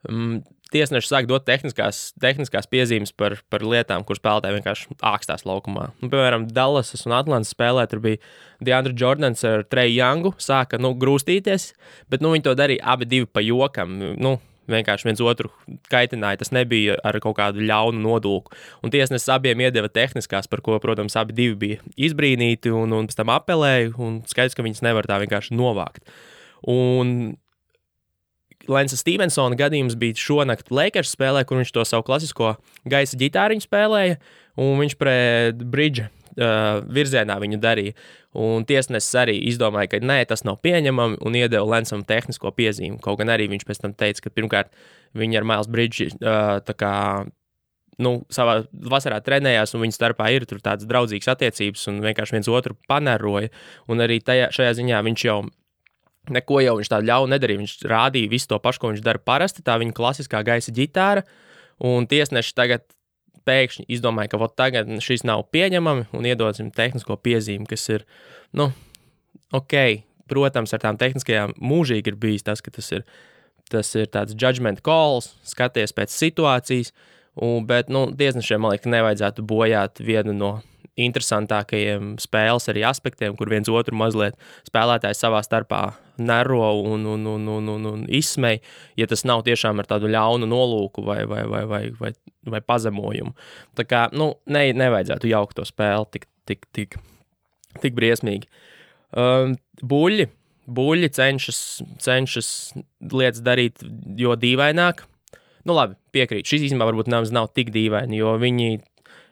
Um, 0.09 0.41
Tiesneši 0.71 1.09
sāk 1.09 1.25
dot 1.27 1.43
tehniskās, 1.43 2.13
tehniskās 2.23 2.69
piezīmes 2.71 3.11
par, 3.19 3.33
par 3.51 3.63
lietām, 3.67 4.05
kuras 4.07 4.21
spēlētāji 4.21 4.55
vienkārši 4.55 4.95
ākstās 5.03 5.43
laukumā. 5.43 5.89
Nu, 5.99 6.07
piemēram, 6.07 6.45
Dallasas 6.55 7.03
un 7.09 7.17
Atlantijas 7.17 7.51
spēlē 7.51 7.83
tur 7.91 7.99
bija 8.05 8.21
Deandra 8.63 8.95
Jordans 8.95 9.43
ar 9.47 9.65
Treju 9.67 9.97
Youngu, 9.97 10.31
sāka 10.39 10.79
nu, 10.79 10.93
grūstīties, 10.95 11.73
bet 12.07 12.23
nu, 12.23 12.31
viņi 12.31 12.47
to 12.47 12.55
darīja 12.55 12.95
abi 12.95 13.25
pa 13.27 13.43
jokam. 13.43 13.99
Nu, 14.15 14.37
vienkārši 14.73 15.07
viens 15.09 15.21
otru 15.23 15.51
kaitināja. 15.91 16.41
Tas 16.41 16.53
nebija 16.55 16.97
ar 17.07 17.19
kaut 17.23 17.37
kādu 17.39 17.63
ļaunu 17.65 18.01
nodulku. 18.01 18.55
Un 18.81 18.93
tiesnesis 18.93 19.29
abiem 19.33 19.63
iedeva 19.65 19.91
tehniskās, 19.91 20.49
par 20.51 20.63
ko, 20.65 20.79
protams, 20.83 21.17
abi 21.19 21.51
bija 21.55 21.79
izbrīnīti 21.95 22.73
un, 22.75 22.95
un 22.97 23.09
pēc 23.09 23.19
tam 23.19 23.33
apelēja. 23.33 23.91
Skaidrs, 24.31 24.57
ka 24.57 24.65
viņas 24.65 24.83
nevar 24.87 25.09
tā 25.09 25.19
vienkārši 25.23 25.57
novākt. 25.57 26.05
Un 26.69 27.33
Lensa 28.69 28.97
Stevensona 28.99 29.57
gadījums 29.57 29.97
bija 29.99 30.17
šonakt 30.21 30.71
Lakers 30.73 31.15
spēlē, 31.15 31.43
kur 31.47 31.61
viņš 31.61 31.73
to 31.73 31.85
savu 31.87 32.05
klasisko 32.05 32.55
gaisa 32.89 33.17
ģitāriņu 33.17 33.65
spēlēja, 33.65 34.19
un 34.61 34.75
viņš 34.83 34.97
pret 35.01 35.63
Bridge 35.65 36.09
uh, 36.37 36.81
virzienā 36.87 37.37
viņu 37.41 37.59
darīja. 37.61 37.95
Un 38.41 38.65
tiesnesis 38.67 39.11
arī 39.19 39.35
izdomāja, 39.49 39.91
ka 39.91 39.99
nē, 40.03 40.21
tas 40.29 40.45
nav 40.47 40.61
pieņemami 40.63 41.19
un 41.25 41.37
iedeva 41.37 41.67
Lensam 41.67 42.05
tehnisko 42.07 42.53
piezīmi. 42.55 42.99
Kaut 43.03 43.19
gan 43.19 43.33
arī 43.33 43.49
viņš 43.51 43.67
pēc 43.67 43.83
tam 43.83 43.95
teica, 43.97 44.25
ka 44.25 44.33
pirmkārt 44.33 44.73
viņi 45.17 45.39
ar 45.39 45.47
Miles 45.47 45.71
Bridge 45.71 46.11
uh, 46.13 46.73
kā, 46.79 46.95
nu, 48.01 48.13
savā 48.31 48.61
vasarā 48.71 49.19
trenējās, 49.25 49.75
un 49.75 49.83
viņu 49.85 49.97
starpā 49.97 50.29
ir 50.35 50.47
tādas 50.51 50.87
draudzīgas 50.87 51.33
attiecības, 51.35 51.87
un 51.91 52.03
vienkārši 52.05 52.37
viens 52.37 52.51
otru 52.51 52.77
paneroja. 52.87 53.51
Un 53.91 54.03
arī 54.03 54.21
tajā, 54.23 54.51
šajā 54.55 54.77
ziņā 54.79 55.03
viņš 55.09 55.27
jau 55.27 55.41
neko 56.29 56.61
jau 56.61 56.77
viņš 56.79 56.91
tādu 56.91 57.09
ļaunu 57.09 57.33
nedarīja. 57.33 57.61
Viņš 57.63 57.75
rādīja 57.89 58.31
visu 58.31 58.49
to 58.51 58.59
pašu, 58.61 58.81
ko 58.81 58.91
viņš 58.91 59.03
dara 59.05 59.21
parasti, 59.23 59.63
tā 59.65 59.77
viņa 59.81 59.95
klasiskā 59.97 60.43
gaisa 60.45 60.73
ģitāra. 60.75 61.25
Un 61.81 62.05
tiesneši 62.09 62.53
tagad 62.57 62.85
pēkšņi 63.47 63.87
izdomāja, 63.91 64.31
ka 64.33 64.49
tagad 64.57 64.89
šis 65.03 65.25
nav 65.27 65.45
pieņemami 65.53 66.07
un 66.17 66.27
iedosim 66.27 66.71
tehnisko 66.75 67.17
piezīmi, 67.21 67.67
kas 67.69 67.87
ir, 67.91 68.05
nu, 68.57 68.71
ok, 69.55 69.77
protams, 70.31 70.73
ar 70.73 70.83
tām 70.83 70.99
tehniskajām 71.01 71.55
mūžīgi 71.59 72.13
ir 72.13 72.19
bijis 72.19 72.47
tas, 72.47 72.63
ka 72.63 72.73
tas 72.73 72.91
ir, 72.95 73.05
tas 73.71 73.89
ir 73.99 74.09
tāds 74.11 74.35
judgment 74.37 74.83
calls, 74.85 75.33
skaties 75.47 75.95
pēc 75.95 76.13
situācijas, 76.13 76.93
un, 77.35 77.65
bet, 77.67 77.91
nu, 77.91 78.07
tiesnešiem, 78.17 78.61
man 78.63 78.75
liekas, 78.75 78.91
nevajadzētu 78.91 79.47
bojāt 79.47 80.03
vienu 80.03 80.35
no 80.35 80.53
interesantākajiem 80.99 82.15
spēles 82.19 82.67
arī 82.71 82.83
aspektiem, 82.87 83.35
kur 83.39 83.51
viens 83.51 83.69
otru 83.71 83.95
mazliet 83.97 84.35
spēlētājs 84.67 85.21
savā 85.23 85.39
starpā 85.45 85.81
nero 86.21 86.65
un, 86.83 87.05
un, 87.07 87.25
un, 87.31 87.47
un, 87.47 87.69
un, 87.75 87.85
un 87.93 88.03
izsmej, 88.11 88.59
ja 88.99 89.07
tas 89.09 89.23
nav 89.27 89.45
tiešām 89.47 89.79
ar 89.81 89.89
tādu 89.89 90.11
ļaunu 90.11 90.49
nolūku 90.49 91.05
vai, 91.07 91.21
vai, 91.29 91.45
vai, 91.49 91.63
vai, 91.69 91.83
vai, 91.99 92.11
vai 92.55 92.61
pazemojumu. 92.65 93.33
Tā 93.79 93.87
kā 93.87 94.03
nu, 94.15 94.33
ne, 94.51 94.67
nevajadzētu 94.77 95.31
jaukt 95.31 95.57
to 95.59 95.65
spēli 95.67 96.11
tik, 96.17 96.27
tik, 96.49 96.67
tik, 96.75 96.99
tik 97.81 97.97
briesmīgi. 97.97 98.51
Um, 99.17 99.55
buļļi, 99.81 100.27
buļļi 100.71 101.11
cenšas, 101.15 101.63
cenšas 102.03 102.51
lietas 103.11 103.41
darīt 103.45 103.81
jo 104.19 104.35
dīvaināk. 104.39 105.05
Nu, 105.67 105.75
labi, 105.77 105.93
piekrītu. 106.15 106.49
Šis 106.49 106.63
īstenībā 106.67 106.87
varbūt 106.89 107.09
nav, 107.11 107.27
nav 107.35 107.51
tik 107.53 107.69
dīvaini, 107.73 108.17
jo 108.17 108.33
viņi 108.41 108.79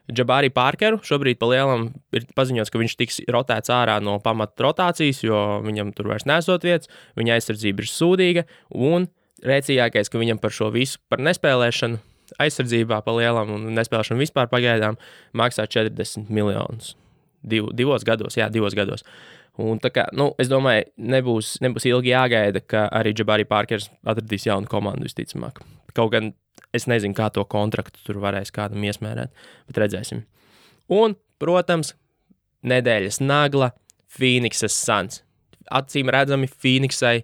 Džabārī 0.10 0.50
Parkeru 0.54 1.00
šobrīd 1.06 1.38
pa 1.42 1.50
lielam 1.52 1.90
ir 2.16 2.26
paziņots, 2.38 2.72
ka 2.74 2.82
viņš 2.82 2.96
tiks 2.98 3.20
rotēts 3.30 3.72
ārā 3.74 4.00
no 4.02 4.18
pamata 4.24 4.66
rotācijas, 4.66 5.22
jo 5.26 5.40
viņam 5.66 5.94
tur 5.98 6.10
vairs 6.12 6.26
nesot 6.30 6.66
vietas, 6.66 6.90
viņa 7.20 7.38
aizsardzība 7.38 7.86
ir 7.86 7.90
sūdīga, 7.92 8.46
un 8.74 9.10
rēcīgākais, 9.46 10.10
ka 10.10 10.22
viņam 10.22 10.42
par 10.42 10.56
šo 10.56 10.72
visu, 10.74 11.00
par 11.12 11.22
nespēlēšanu, 11.24 12.02
aizsardzībā 12.42 13.02
pa 13.06 13.16
lielam 13.16 13.54
un 13.56 13.70
nespēlēšanu 13.78 14.22
vispār 14.22 14.50
pagaidām 14.52 14.98
maksā 15.38 15.66
40 15.70 16.30
miljonus. 16.34 16.96
Div, 17.40 17.70
divos 17.74 18.04
gados, 18.06 18.36
jā, 18.38 18.50
divos 18.52 18.76
gados. 18.76 19.06
Un 19.60 19.80
tā 19.84 19.92
kā, 19.92 20.06
nu, 20.16 20.30
es 20.40 20.50
domāju, 20.52 20.88
nebūs, 21.12 21.58
nebūs 21.64 21.88
ilgi 21.90 22.14
jāgaida, 22.14 22.62
ka 22.64 22.86
arī 22.96 23.14
Džabari 23.16 23.48
Parkers 23.48 23.90
atradīs 24.08 24.48
jaunu 24.48 24.70
komandu 24.72 25.08
visticamāk. 25.08 25.60
Kaut 25.98 26.14
gan 26.14 26.32
es 26.76 26.88
nezinu, 26.90 27.16
kā 27.18 27.30
to 27.34 27.44
kontraktu 27.50 28.02
tur 28.06 28.22
varēs 28.24 28.54
kādam 28.56 28.84
iesmērēt, 28.86 29.34
bet 29.70 29.82
redzēsim. 29.82 30.24
Un, 30.94 31.16
protams, 31.42 31.94
nedēļas 32.66 33.22
nagla 33.24 33.72
Phoenixas 34.10 34.76
Suns. 34.76 35.24
Acīm 35.70 36.10
redzami, 36.14 36.50
Phoenixai 36.50 37.24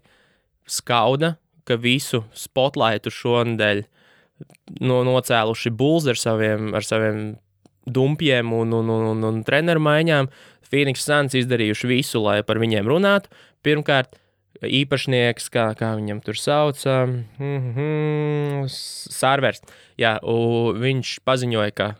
skauda, 0.69 1.35
ka 1.65 1.77
visu 1.81 2.21
spotlightu 2.37 3.09
šonadēļ 3.13 3.81
no, 4.85 5.01
nocēluši 5.07 5.71
Bulls 5.73 6.05
ar 6.11 6.19
saviem, 6.19 6.73
ar 6.77 6.85
saviem 6.85 7.23
dumpiem 7.85 8.53
un, 8.53 8.73
un, 8.73 8.89
un, 8.89 9.07
un, 9.13 9.25
un 9.29 9.41
treneru 9.45 9.81
maiņām. 9.85 10.29
Phoenix 10.65 11.05
Suns 11.05 11.37
izdarījuši 11.37 11.89
visu, 11.89 12.21
lai 12.25 12.39
par 12.45 12.59
viņiem 12.61 12.87
runātu. 12.89 13.29
Pirmkārt, 13.65 14.17
īpašnieks, 14.63 15.49
kā, 15.53 15.69
kā 15.77 15.93
viņam 15.99 16.21
tur 16.23 16.39
sauc, 16.39 16.79
mm 16.85 17.73
-hmm, 17.75 18.65
Sārvers. 19.11 19.61
Jā, 19.97 20.19
viņš 20.21 21.19
paziņoja, 21.25 21.71
ka 21.71 21.95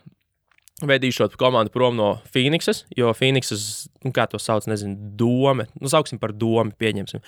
vedīšot 0.82 1.38
komandu 1.40 1.72
prom 1.72 1.96
no 1.96 2.22
Phoenixas, 2.34 2.86
jo 2.98 3.14
Phoenixas, 3.14 3.90
nu, 4.04 4.12
kā 4.12 4.28
to 4.28 4.40
sauc, 4.40 4.68
nezinu, 4.68 4.96
doma, 5.16 5.66
nu, 5.80 5.88
sauksim 5.88 6.20
par 6.20 6.34
domu, 6.34 6.72
pieņemsim. 6.72 7.22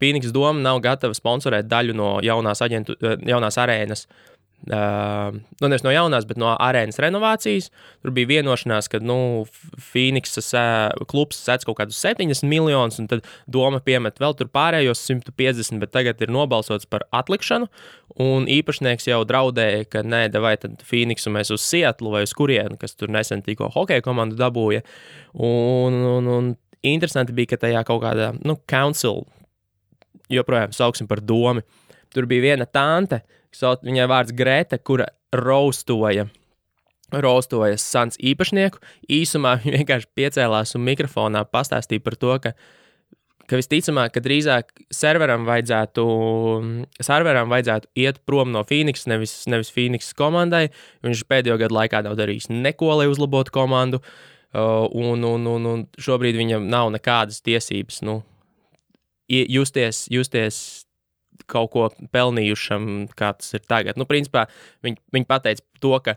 Phoenixas 0.00 0.32
doma 0.32 0.60
nav 0.60 0.80
gatava 0.80 1.14
sponsorēt 1.14 1.68
daļu 1.68 1.94
no 1.94 2.20
jaunās, 2.22 2.60
aģentu, 2.60 2.96
jaunās 3.26 3.58
arēnas 3.58 4.06
uh, 4.06 4.33
Uh, 4.64 5.34
nu, 5.60 5.68
nevis 5.68 5.82
no 5.84 5.92
jaunās, 5.92 6.24
bet 6.24 6.38
no 6.40 6.48
arēnas 6.56 6.96
renovācijas. 7.02 7.66
Tur 8.00 8.14
bija 8.16 8.30
vienošanās, 8.30 8.86
ka 8.88 9.00
nu, 9.04 9.44
Phoenixas 9.90 10.48
uh, 10.56 11.04
klubs 11.10 11.42
sēdz 11.44 11.66
kaut 11.68 11.76
kādus 11.82 11.98
70 12.00 12.48
miljonus, 12.48 12.96
un 13.02 13.10
tad 13.10 13.26
doma 13.44 13.82
piemet 13.84 14.16
vēl 14.22 14.36
tur 14.38 14.48
pārējos 14.54 15.02
150, 15.04 15.82
bet 15.82 15.92
tagad 15.92 16.24
ir 16.24 16.32
nobalsots 16.32 16.88
par 16.88 17.04
atlikšanu. 17.12 17.68
Un 18.24 18.48
īpašnieks 18.48 19.10
jau 19.10 19.20
draudēja, 19.28 19.84
ka 19.92 20.04
nē, 20.06 20.26
vai 20.40 20.54
tad 20.62 20.80
Phoenixu 20.88 21.34
mēs 21.34 21.52
uz 21.52 21.60
Sietlu 21.66 22.14
vai 22.14 22.24
uz 22.24 22.32
kurienu, 22.32 22.80
kas 22.80 22.96
tur 22.96 23.12
nesen 23.12 23.44
tikko 23.44 23.68
hokeja 23.74 24.04
komandu 24.06 24.40
dabūja. 24.40 24.80
Un, 25.34 26.00
un, 26.14 26.32
un 26.38 26.52
interesanti 26.80 27.36
bija, 27.36 27.52
ka 27.52 27.66
tajā 27.66 27.84
kaut 27.84 28.00
kādā 28.06 28.32
nu, 28.40 28.56
council, 28.70 29.26
joprojām 30.32 30.72
sauksim 30.72 31.10
par 31.10 31.20
domu, 31.20 31.66
tur 32.14 32.24
bija 32.30 32.48
viena 32.48 32.64
tante 32.64 33.20
sauc, 33.58 33.84
viņai 33.86 34.08
vārds 34.10 34.34
Grēta, 34.36 34.78
kura 34.78 35.08
raustoja. 35.34 36.28
Raustoja 37.14 37.76
Sans 37.78 38.16
īpašnieku. 38.18 38.80
Īsumā 39.12 39.56
viņa 39.62 39.76
vienkārši 39.78 40.10
piecēlās 40.16 40.74
un 40.78 40.86
mikrofonā 40.88 41.44
pastāstīja 41.50 42.04
par 42.04 42.18
to, 42.20 42.34
ka, 42.42 42.54
ka 43.50 43.60
visticamāk, 43.60 44.14
ka 44.14 44.22
drīzāk 44.24 44.72
serveram 44.94 45.46
vajadzētu, 45.48 46.04
serveram 47.04 47.52
vajadzētu 47.52 47.90
iet 48.04 48.20
prom 48.26 48.52
no 48.54 48.64
Phoenix, 48.68 49.08
nevis, 49.10 49.42
nevis 49.50 49.72
Phoenix 49.74 50.14
komandai. 50.16 50.68
Viņš 51.06 51.26
pēdējo 51.30 51.58
gadu 51.64 51.78
laikā 51.78 52.04
nav 52.06 52.18
darījis 52.20 52.50
neko, 52.52 52.94
lai 53.00 53.10
uzlabotu 53.12 53.54
komandu. 53.54 54.02
Uh, 54.54 54.86
un, 54.94 55.24
un, 55.26 55.46
un, 55.50 55.64
un 55.66 55.80
šobrīd 55.98 56.36
viņam 56.38 56.68
nav 56.70 56.92
nekādas 56.94 57.40
tiesības 57.42 58.04
nu, 58.06 58.20
justies, 59.28 60.04
justies 60.12 60.83
kaut 61.50 61.72
ko 61.74 61.88
pelnījušam, 62.14 63.08
kā 63.16 63.34
tas 63.38 63.56
ir 63.56 63.64
tagad. 63.68 63.98
Nu, 64.00 64.06
principā 64.08 64.46
viņi, 64.84 65.00
viņi 65.14 65.28
pateica 65.30 65.64
to, 65.82 65.96
ka 66.04 66.16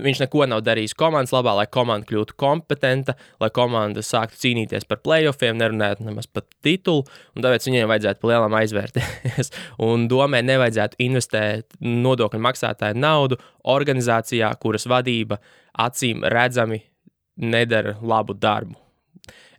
viņš 0.00 0.24
neko 0.24 0.46
nav 0.50 0.62
darījis 0.66 0.94
komandas 0.98 1.32
labā, 1.34 1.54
lai 1.58 1.66
komanda 1.70 2.06
kļūtu 2.08 2.34
kompetenta, 2.40 3.14
lai 3.42 3.50
komanda 3.54 4.02
sāktu 4.02 4.40
cīnīties 4.42 4.86
par 4.90 5.00
playoffiem, 5.04 5.58
nerunājot 5.60 6.02
nemaz 6.04 6.26
par 6.26 6.46
titulu, 6.64 7.04
tāpēc 7.38 7.68
viņiem 7.68 7.90
vajadzētu 7.92 8.22
pa 8.22 8.32
lielam 8.32 8.58
aizvērties. 8.58 9.52
un 9.86 10.08
domē 10.10 10.42
nevajadzētu 10.46 10.98
investēt 11.06 11.78
nodokļu 11.80 12.42
maksātāju 12.48 12.98
naudu 12.98 13.38
organizācijā, 13.74 14.50
kuras 14.62 14.88
vadība 14.90 15.38
acīm 15.86 16.26
redzami 16.26 16.82
nedara 17.36 17.96
labu 18.02 18.34
darbu. 18.34 18.78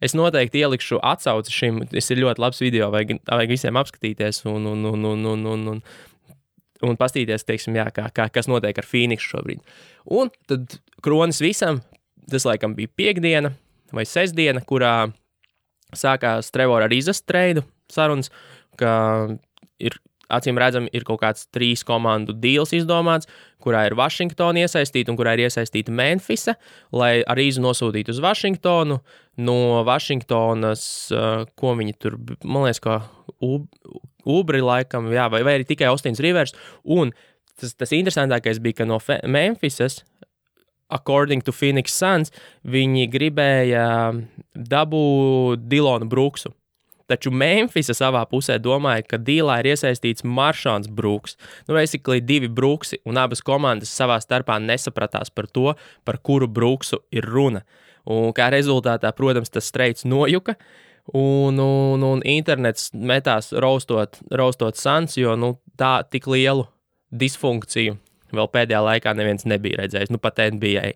Es 0.04 0.16
noteikti 0.18 0.64
ielikšu 0.64 1.00
atsauci 1.04 1.54
šim. 1.54 1.82
Tas 1.92 2.12
ir 2.12 2.22
ļoti 2.24 2.44
labs 2.44 2.62
video, 2.64 2.90
vajag, 2.94 3.18
vajag 3.30 3.54
visiem 3.54 3.80
apskatīties 3.80 4.44
un, 4.50 4.68
un, 4.72 4.86
un, 4.92 5.06
un, 5.12 5.26
un, 5.32 5.46
un, 5.54 5.68
un, 5.76 5.82
un 6.86 7.00
paskatīties, 7.00 7.48
teiksim, 7.48 7.78
jā, 7.80 7.88
kā, 7.96 8.10
kā, 8.16 8.28
kas 8.34 8.50
notiek 8.52 8.78
ar 8.82 8.88
Phoenixu 8.88 9.36
šobrīd. 9.36 9.64
Un 10.12 10.32
tad 10.50 10.80
kronis 11.06 11.42
visam, 11.44 11.82
tas 12.32 12.48
laikam 12.48 12.76
bija 12.78 12.92
piekdiena 12.98 13.54
vai 13.96 14.06
sestdiena, 14.10 14.64
kurā 14.66 14.96
sākās 15.96 16.52
Trevora 16.54 16.90
Rīzas 16.92 17.22
treidu 17.24 17.64
sarunas, 17.92 18.32
ka 18.80 18.92
ir 19.80 19.96
acīm 20.34 20.60
redzami, 20.62 20.92
ir 20.96 21.06
kaut 21.08 21.22
kāds 21.24 21.46
trīs 21.54 21.84
komandu 21.86 22.34
deals 22.34 22.74
izdomāts, 22.76 23.30
kurā 23.64 23.86
ir 23.88 23.98
Vašingtona 23.98 24.66
iesaistīta 24.66 25.14
un 25.14 25.20
kurā 25.20 25.36
ir 25.36 25.46
iesaistīta 25.46 25.94
Memphisa, 25.94 26.56
lai 26.96 27.20
arī 27.24 27.50
nosūtītu 27.62 28.14
uz 28.14 28.22
Vašingtonu. 28.24 29.00
No 29.46 29.58
Vašingtonas, 29.88 30.84
uh, 31.14 31.46
ko 31.60 31.76
viņi 31.78 31.96
tur, 32.00 32.18
man 32.44 32.68
liekas, 32.68 32.82
kā 32.84 33.00
Ubri 34.26 34.62
laikam, 34.64 35.12
jā, 35.14 35.28
vai, 35.30 35.44
vai 35.46 35.60
arī 35.60 35.68
tikai 35.70 35.90
Austins 35.92 36.22
Rivers. 36.24 36.56
Un 36.86 37.14
tas, 37.60 37.76
tas 37.78 37.94
interesantākais 37.94 38.62
bija, 38.64 38.82
ka 38.82 38.90
no 38.90 39.02
Memphisas 39.30 40.04
according 40.90 41.42
to 41.42 41.52
Phoenix 41.52 41.94
Suns, 41.94 42.32
viņi 42.66 43.08
gribēja 43.12 43.88
dabūt 44.54 45.66
Dilonu 45.70 46.10
Brooksu. 46.10 46.54
Taču 47.06 47.30
Memphisa 47.30 47.94
savā 47.94 48.24
pusē 48.30 48.58
domāja, 48.58 49.04
ka 49.06 49.20
dīlā 49.22 49.60
ir 49.62 49.72
iesaistīts 49.76 50.26
Maršāns 50.26 50.90
Brooks. 50.90 51.36
Nu, 51.68 51.76
basically 51.78 52.22
divi 52.22 52.50
Brooksi, 52.50 52.98
un 53.06 53.20
abas 53.22 53.44
komandas 53.46 53.94
savā 53.94 54.18
starpā 54.24 54.58
nesapratās 54.62 55.30
par 55.30 55.50
to, 55.54 55.76
par 56.06 56.18
kuru 56.18 56.50
Brooksu 56.50 57.04
ir 57.14 57.28
runa. 57.30 57.62
Un 58.10 58.34
kā 58.38 58.50
rezultātā, 58.54 59.12
protams, 59.18 59.54
tas 59.54 59.70
streiks 59.70 60.06
nojuka. 60.06 60.58
Un, 61.14 61.60
un, 61.62 62.02
un 62.02 62.24
internets 62.26 62.90
metās 62.98 63.52
raustot, 63.54 64.18
raustot 64.34 64.78
sans, 64.78 65.18
jo 65.18 65.38
nu, 65.38 65.54
tā 65.78 66.00
tik 66.10 66.26
lielu 66.32 66.66
disfunkciju 67.14 68.00
vēl 68.38 68.50
pēdējā 68.54 68.82
laikā 68.86 69.14
neviens 69.18 69.48
nebija 69.50 69.82
redzējis, 69.84 70.12
nu 70.14 70.20
pat 70.22 70.42
NBA. 70.56 70.94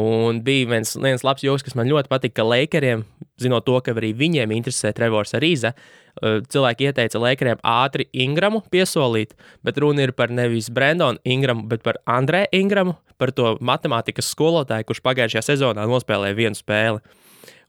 Un 0.00 0.40
bija 0.46 0.70
viens, 0.72 0.96
viens 0.98 1.22
labs 1.26 1.44
joks, 1.46 1.62
kas 1.66 1.76
man 1.78 1.90
ļoti 1.90 2.10
patika, 2.10 2.40
ka 2.40 2.48
Lakeriem, 2.48 3.04
zinot 3.40 3.66
to, 3.66 3.76
ka 3.84 3.94
arī 3.94 4.10
viņiem 4.18 4.54
interesē 4.56 4.90
Trevors 4.96 5.36
Arīza, 5.38 5.74
uh, 5.74 6.40
cilvēki 6.50 6.90
ieteica 6.90 7.22
Lakeriem 7.22 7.62
ātri 7.62 8.08
Ingramu 8.24 8.64
piesolīt, 8.74 9.36
bet 9.66 9.78
runa 9.82 10.06
ir 10.06 10.14
par 10.18 10.34
nevis 10.34 10.70
Brendonu 10.74 11.22
Ingramu, 11.24 11.68
bet 11.70 11.86
par 11.86 12.00
Andrē 12.10 12.44
Ingramu, 12.54 12.96
par 13.18 13.30
to 13.30 13.54
matemātikas 13.62 14.32
skolotāju, 14.34 14.88
kurš 14.88 15.04
pagājušajā 15.06 15.46
sezonā 15.52 15.86
nospēlēja 15.90 16.38
vienu 16.38 16.58
spēli. 16.58 17.02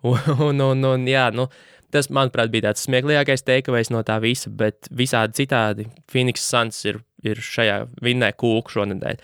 Un, 0.05 0.19
un, 0.49 0.65
un, 0.71 0.85
un 0.95 1.07
jā, 1.09 1.27
nu, 1.35 1.47
tas, 1.93 2.09
manuprāt, 2.13 2.51
bija 2.53 2.69
tāds 2.69 2.85
smieklīgākais 2.87 3.45
teikavais 3.45 3.91
no 3.93 4.03
tā 4.05 4.17
visa, 4.23 4.49
bet 4.49 4.89
visādi 4.91 5.43
citādi 5.43 5.87
Phoenix 6.11 6.45
Suns 6.45 6.81
ir 6.89 7.01
ir 7.27 7.41
šajā 7.43 7.81
vinnē 8.05 8.31
kūku 8.37 8.75
šonadēļ. 8.75 9.21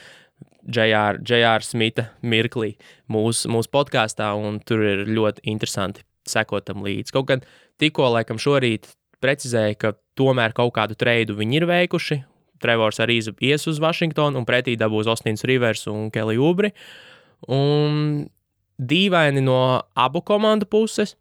JR, 0.71 1.17
JR 1.25 1.65
Smita 1.65 2.11
mirklī 2.21 2.75
mūsu, 3.09 3.49
mūsu 3.49 3.71
podkāstā, 3.73 4.29
un 4.37 4.59
tur 4.61 4.83
ir 4.85 5.05
ļoti 5.09 5.47
interesanti 5.49 6.05
sekot 6.29 6.67
tam 6.67 6.83
līdzi. 6.85 7.13
Kaut 7.15 7.29
gan 7.31 7.45
tikko, 7.81 8.11
laikam, 8.13 8.37
šorīt 8.41 8.91
precizēja, 9.21 9.77
ka 9.81 9.93
tomēr 10.17 10.53
kaut 10.57 10.75
kādu 10.77 10.97
treidu 10.97 11.37
viņi 11.39 11.61
ir 11.61 11.67
veikuši. 11.69 12.19
Trevors 12.61 13.01
arī 13.01 13.17
ies 13.41 13.65
uz 13.69 13.81
Vašingtonu, 13.81 14.37
un 14.37 14.45
pretī 14.45 14.75
dabūs 14.77 15.09
Ostins 15.09 15.45
Rivers 15.49 15.87
un 15.89 16.11
Kelly 16.13 16.37
Ubri. 16.37 16.69
Un 17.49 18.27
dīvaini 18.77 19.41
no 19.41 19.81
abu 19.97 20.21
komandu 20.25 20.69
puses. 20.69 21.15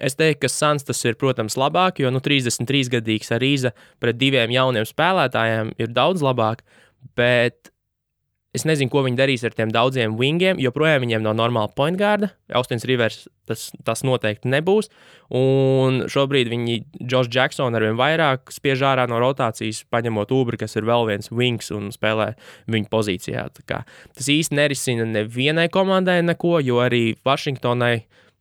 Es 0.00 0.16
teiktu, 0.16 0.46
ka 0.46 0.48
Sans 0.48 0.86
tas 0.88 1.02
ir, 1.04 1.18
protams, 1.20 1.58
labāk, 1.60 2.00
jo 2.00 2.12
nu, 2.12 2.22
33 2.24 2.94
gadīgs 2.94 3.32
Arīza 3.36 3.74
pret 4.00 4.16
diviem 4.16 4.54
jauniem 4.54 4.88
spēlētājiem 4.88 5.74
ir 5.76 5.92
daudz 5.92 6.24
labāk, 6.24 6.64
bet 7.18 7.68
es 8.56 8.64
nezinu, 8.68 8.90
ko 8.92 9.02
viņi 9.04 9.16
darīs 9.16 9.44
ar 9.48 9.54
tiem 9.56 9.72
daudziem 9.72 10.14
wingiem, 10.18 10.60
jo 10.60 10.72
projām 10.72 11.04
viņiem 11.06 11.24
nav 11.24 11.36
normāla 11.38 11.72
point 11.76 11.96
guarda. 12.00 12.30
Austins 12.56 12.84
Rivers 12.88 13.26
tas, 13.48 13.70
tas 13.84 14.04
noteikti 14.04 14.50
nebūs. 14.52 14.90
Un 15.36 16.02
šobrīd 16.12 16.50
viņi 16.52 16.78
Josh 17.08 17.32
Jackson 17.32 17.76
ar 17.76 17.84
vien 17.84 17.96
vairāk 17.96 18.52
spiež 18.52 18.84
ārā 18.88 19.06
no 19.08 19.20
rotācijas, 19.22 19.82
paņemot 19.92 20.32
Ubri, 20.36 20.60
kas 20.60 20.76
ir 20.76 20.88
vēl 20.88 21.08
viens 21.08 21.32
wings 21.32 21.72
un 21.72 21.88
spēlē 21.94 22.32
viņa 22.72 22.92
pozīcijā. 22.92 23.46
Tas 23.68 24.32
īsti 24.36 24.56
nerisina 24.60 25.08
nevienai 25.08 25.68
komandai 25.72 26.20
neko, 26.24 26.58
jo 26.64 26.80
arī 26.84 27.14
Vašingtonai 27.24 27.96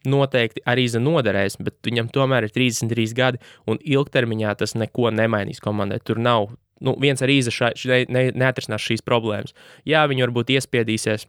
noteikti 0.07 0.63
arī 0.65 0.87
noderēs, 0.97 1.59
bet 1.59 1.77
viņam 1.85 2.09
tomēr 2.13 2.47
ir 2.47 2.53
33 2.55 3.13
gadi, 3.17 3.41
un 3.67 3.77
ilgtermiņā 3.81 4.55
tas 4.57 4.75
neko 4.75 5.11
nemainīs 5.13 5.61
komandai. 5.61 5.99
Tur 6.03 6.17
nav 6.17 6.49
nu, 6.81 6.95
viens 6.99 7.21
arī 7.21 7.39
ne, 7.41 7.99
ne, 8.09 8.23
neatrisinās 8.33 8.81
šīs 8.81 9.05
problēmas. 9.05 9.53
Jā, 9.85 10.03
viņi 10.09 10.25
varbūt 10.25 10.53
iespiedīsies 10.57 11.27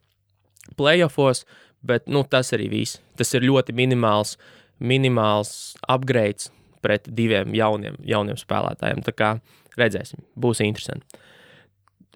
playoffs, 0.79 1.45
bet 1.85 2.09
nu, 2.09 2.25
tas 2.25 2.53
arī 2.57 2.71
viss. 2.73 3.01
Tas 3.19 3.35
ir 3.35 3.45
ļoti 3.45 3.75
minimāls, 3.77 4.39
minimāls 4.81 5.75
upgrades 5.91 6.51
pret 6.83 7.07
diviem 7.07 7.55
jauniem, 7.55 7.99
jauniem 8.07 8.39
spēlētājiem. 8.41 9.05
Tā 9.07 9.15
kā 9.15 9.35
redzēsim, 9.79 10.25
būs 10.39 10.63
interesanti. 10.65 11.21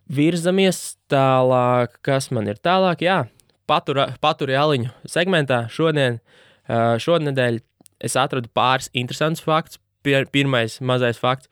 Virzamies 0.07 0.97
tālāk, 1.11 1.99
kas 2.07 2.31
man 2.35 2.47
ir 2.51 2.61
tālāk. 2.63 3.03
Jā, 3.03 3.25
patura, 3.67 4.13
paturi 4.23 4.55
aliņu 4.59 4.93
segmentā 5.11 5.65
šodien, 5.73 6.21
šonadēļ 6.69 7.61
es 8.07 8.17
atradu 8.19 8.51
pāris 8.55 8.91
interesantus 8.93 9.45
faktus. 9.45 9.81
Pirmais 10.07 10.79
mazais 10.87 11.19
fakts. 11.19 11.51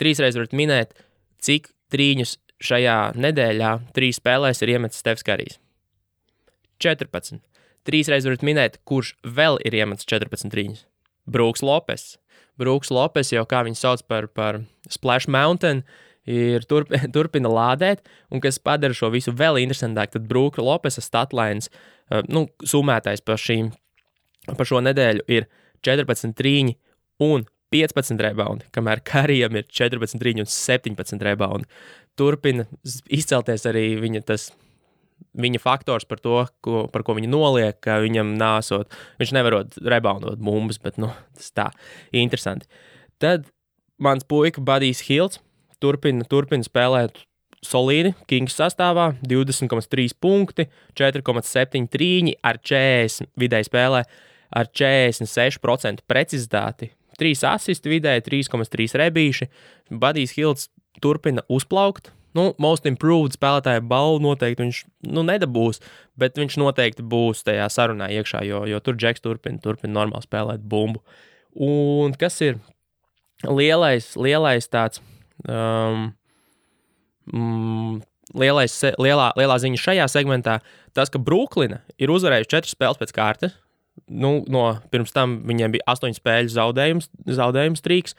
Trīsreiz 0.00 0.38
varat 0.38 0.54
minēt, 0.56 0.94
cik 1.44 1.68
trīņus 1.92 2.38
šajā 2.64 2.96
nedēļā 3.20 3.72
trīs 3.96 4.20
spēlēs 4.20 4.62
ir 4.64 4.74
iemetis 4.76 5.02
Stefs 5.02 5.26
Karijs. 5.26 5.58
14. 6.80 7.40
Trīsreiz 7.88 8.24
varat 8.28 8.44
minēt, 8.46 8.78
kurš 8.88 9.14
vēl 9.24 9.58
ir 9.68 9.76
iemetis 9.76 10.08
14 10.08 10.52
trīņus. 10.52 10.86
Brooks 11.30 11.64
Lopes. 11.64 12.14
Brooks 12.60 12.92
Lopes, 12.92 13.32
jau 13.32 13.44
kā 13.48 13.62
viņu 13.64 13.78
sauc 13.80 14.04
par, 14.08 14.28
par 14.32 14.62
Splash 14.88 15.28
Mountain, 15.28 15.82
ir 16.28 16.64
turp, 16.68 16.92
turpina 17.14 17.52
lādēt, 17.52 18.04
un 18.32 18.42
kas 18.44 18.60
padara 18.60 18.96
šo 18.96 19.12
visu 19.14 19.32
vēl 19.36 19.62
interesantāku, 19.62 20.18
tad 20.18 20.28
Brooks 20.28 20.60
Lopes 20.60 21.00
statlines, 21.04 21.70
uh, 22.10 22.20
nu, 22.28 22.46
summētais 22.64 23.24
par, 23.24 23.40
šīm, 23.40 23.72
par 24.58 24.68
šo 24.68 24.82
nedēļu 24.84 25.26
ir 25.32 25.48
14 25.86 26.36
trīņi 26.38 26.76
un 27.26 27.46
15 27.70 28.18
rebaundi, 28.24 28.66
kamēr 28.74 29.02
Karijam 29.06 29.58
ir 29.58 29.68
14 29.70 30.18
trīņi 30.20 30.44
un 30.44 30.50
17 30.50 31.22
rebaundi. 31.26 31.68
Turpina 32.18 32.66
izcelties 33.06 33.66
arī 33.70 33.94
viņa 34.02 34.24
tas 34.26 34.50
viņa 35.36 35.60
faktors 35.62 36.06
par 36.08 36.20
to, 36.22 36.42
ko, 36.64 36.86
par 36.92 37.04
ko 37.06 37.14
viņa 37.18 37.30
noliek, 37.30 37.78
ka 37.84 38.00
viņam 38.02 38.34
nāsot, 38.40 38.90
viņš 39.20 39.34
nevarot 39.36 39.78
reboundot 39.84 40.40
bumbas, 40.42 40.80
bet 40.82 40.98
nu, 41.00 41.12
tas 41.36 41.52
tā 41.54 41.68
interesanti. 42.16 42.66
Tad 43.20 43.46
mans 44.00 44.24
puika 44.26 44.62
Budijs 44.64 45.04
Hilts 45.06 45.40
turpina, 45.80 46.24
turpina 46.28 46.66
spēlēt 46.66 47.22
solīdi 47.64 48.14
Kings 48.28 48.56
sastāvā, 48.56 49.10
20,3 49.28 50.16
punkti, 50.20 50.66
4,7 50.98 51.88
trīņi 51.92 52.38
ar 52.46 52.60
40 52.64 53.30
vidēji 53.40 53.68
spēlē, 53.68 54.04
ar 54.50 54.70
46% 54.70 56.04
precizitāti. 56.10 56.90
3 57.20 57.44
asisti 57.50 57.92
vidēji, 57.92 58.24
3,3 58.48 58.96
rebīši. 59.02 59.50
Budijs 59.90 60.32
Hilts 60.36 60.70
turpina 61.04 61.44
uzplaukt, 61.52 62.10
nu, 62.36 62.50
most 62.62 62.86
improved 62.88 63.34
spēlētāja 63.36 63.82
balvu 63.84 64.22
noteikti 64.24 64.64
viņš 64.64 64.82
nu, 65.10 65.24
nedabūs, 65.26 65.82
bet 66.20 66.38
viņš 66.40 66.58
noteikti 66.62 67.04
būs 67.06 67.44
tajā 67.46 67.66
sarunā 67.72 68.10
iekšā, 68.16 68.44
jo, 68.48 68.62
jo 68.70 68.80
tur 68.84 68.98
Džeks 68.98 69.24
turpina, 69.24 69.60
turpina 69.62 69.98
normāli 69.98 70.26
spēlēt 70.26 70.64
bumbu. 70.64 71.02
Un 71.60 72.14
kas 72.18 72.38
ir 72.46 72.60
lielais, 73.44 74.12
lielais 74.16 74.70
tāds. 74.70 75.02
Um, 75.48 76.12
mm, 77.32 78.00
Lielais, 78.30 78.70
lielā, 79.02 79.32
lielā 79.34 79.56
ziņa 79.58 79.78
šajā 79.82 80.04
segmentā 80.06 80.60
tas, 80.94 81.10
ka 81.10 81.18
Brooklyna 81.18 81.80
ir 81.98 82.12
uzvarējusi 82.14 82.50
četras 82.52 82.76
spēles 82.76 83.00
pēc 83.00 83.12
kārtas. 83.16 83.56
Nu, 84.10 84.40
no, 84.50 84.64
pirms 84.90 85.14
tam 85.14 85.40
viņiem 85.46 85.76
bija 85.76 85.86
astoņu 85.92 86.18
spēļu 86.18 86.52
zaudējums, 86.54 87.10
zaudējums 87.30 87.84
trīks. 87.84 88.16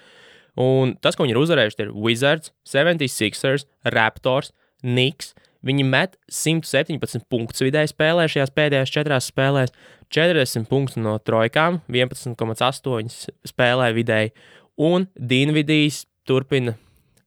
Un 0.59 0.95
tas, 1.03 1.15
ko 1.15 1.25
viņi 1.25 1.35
ir 1.35 1.39
uzvarējuši, 1.41 1.79
ir 1.85 1.93
Wizards, 1.95 2.51
76ers, 2.67 3.67
Raptors, 3.95 4.51
Knicks. 4.83 5.33
Viņi 5.65 5.83
met 5.85 6.15
117 6.33 7.27
punktus 7.29 7.61
vidēji 7.61 7.91
spēlē 7.91 8.25
šajās 8.31 8.53
pēdējās 8.55 8.93
četrās 8.93 9.27
spēlēs, 9.29 9.73
40 10.11 10.65
punktus 10.67 10.97
no 10.99 11.15
trojkām, 11.21 11.79
11,8 11.91 13.11
spēlē 13.47 13.91
vidēji. 13.95 14.33
Un 14.81 15.05
Dienvidīs 15.15 16.05
turpina. 16.27 16.73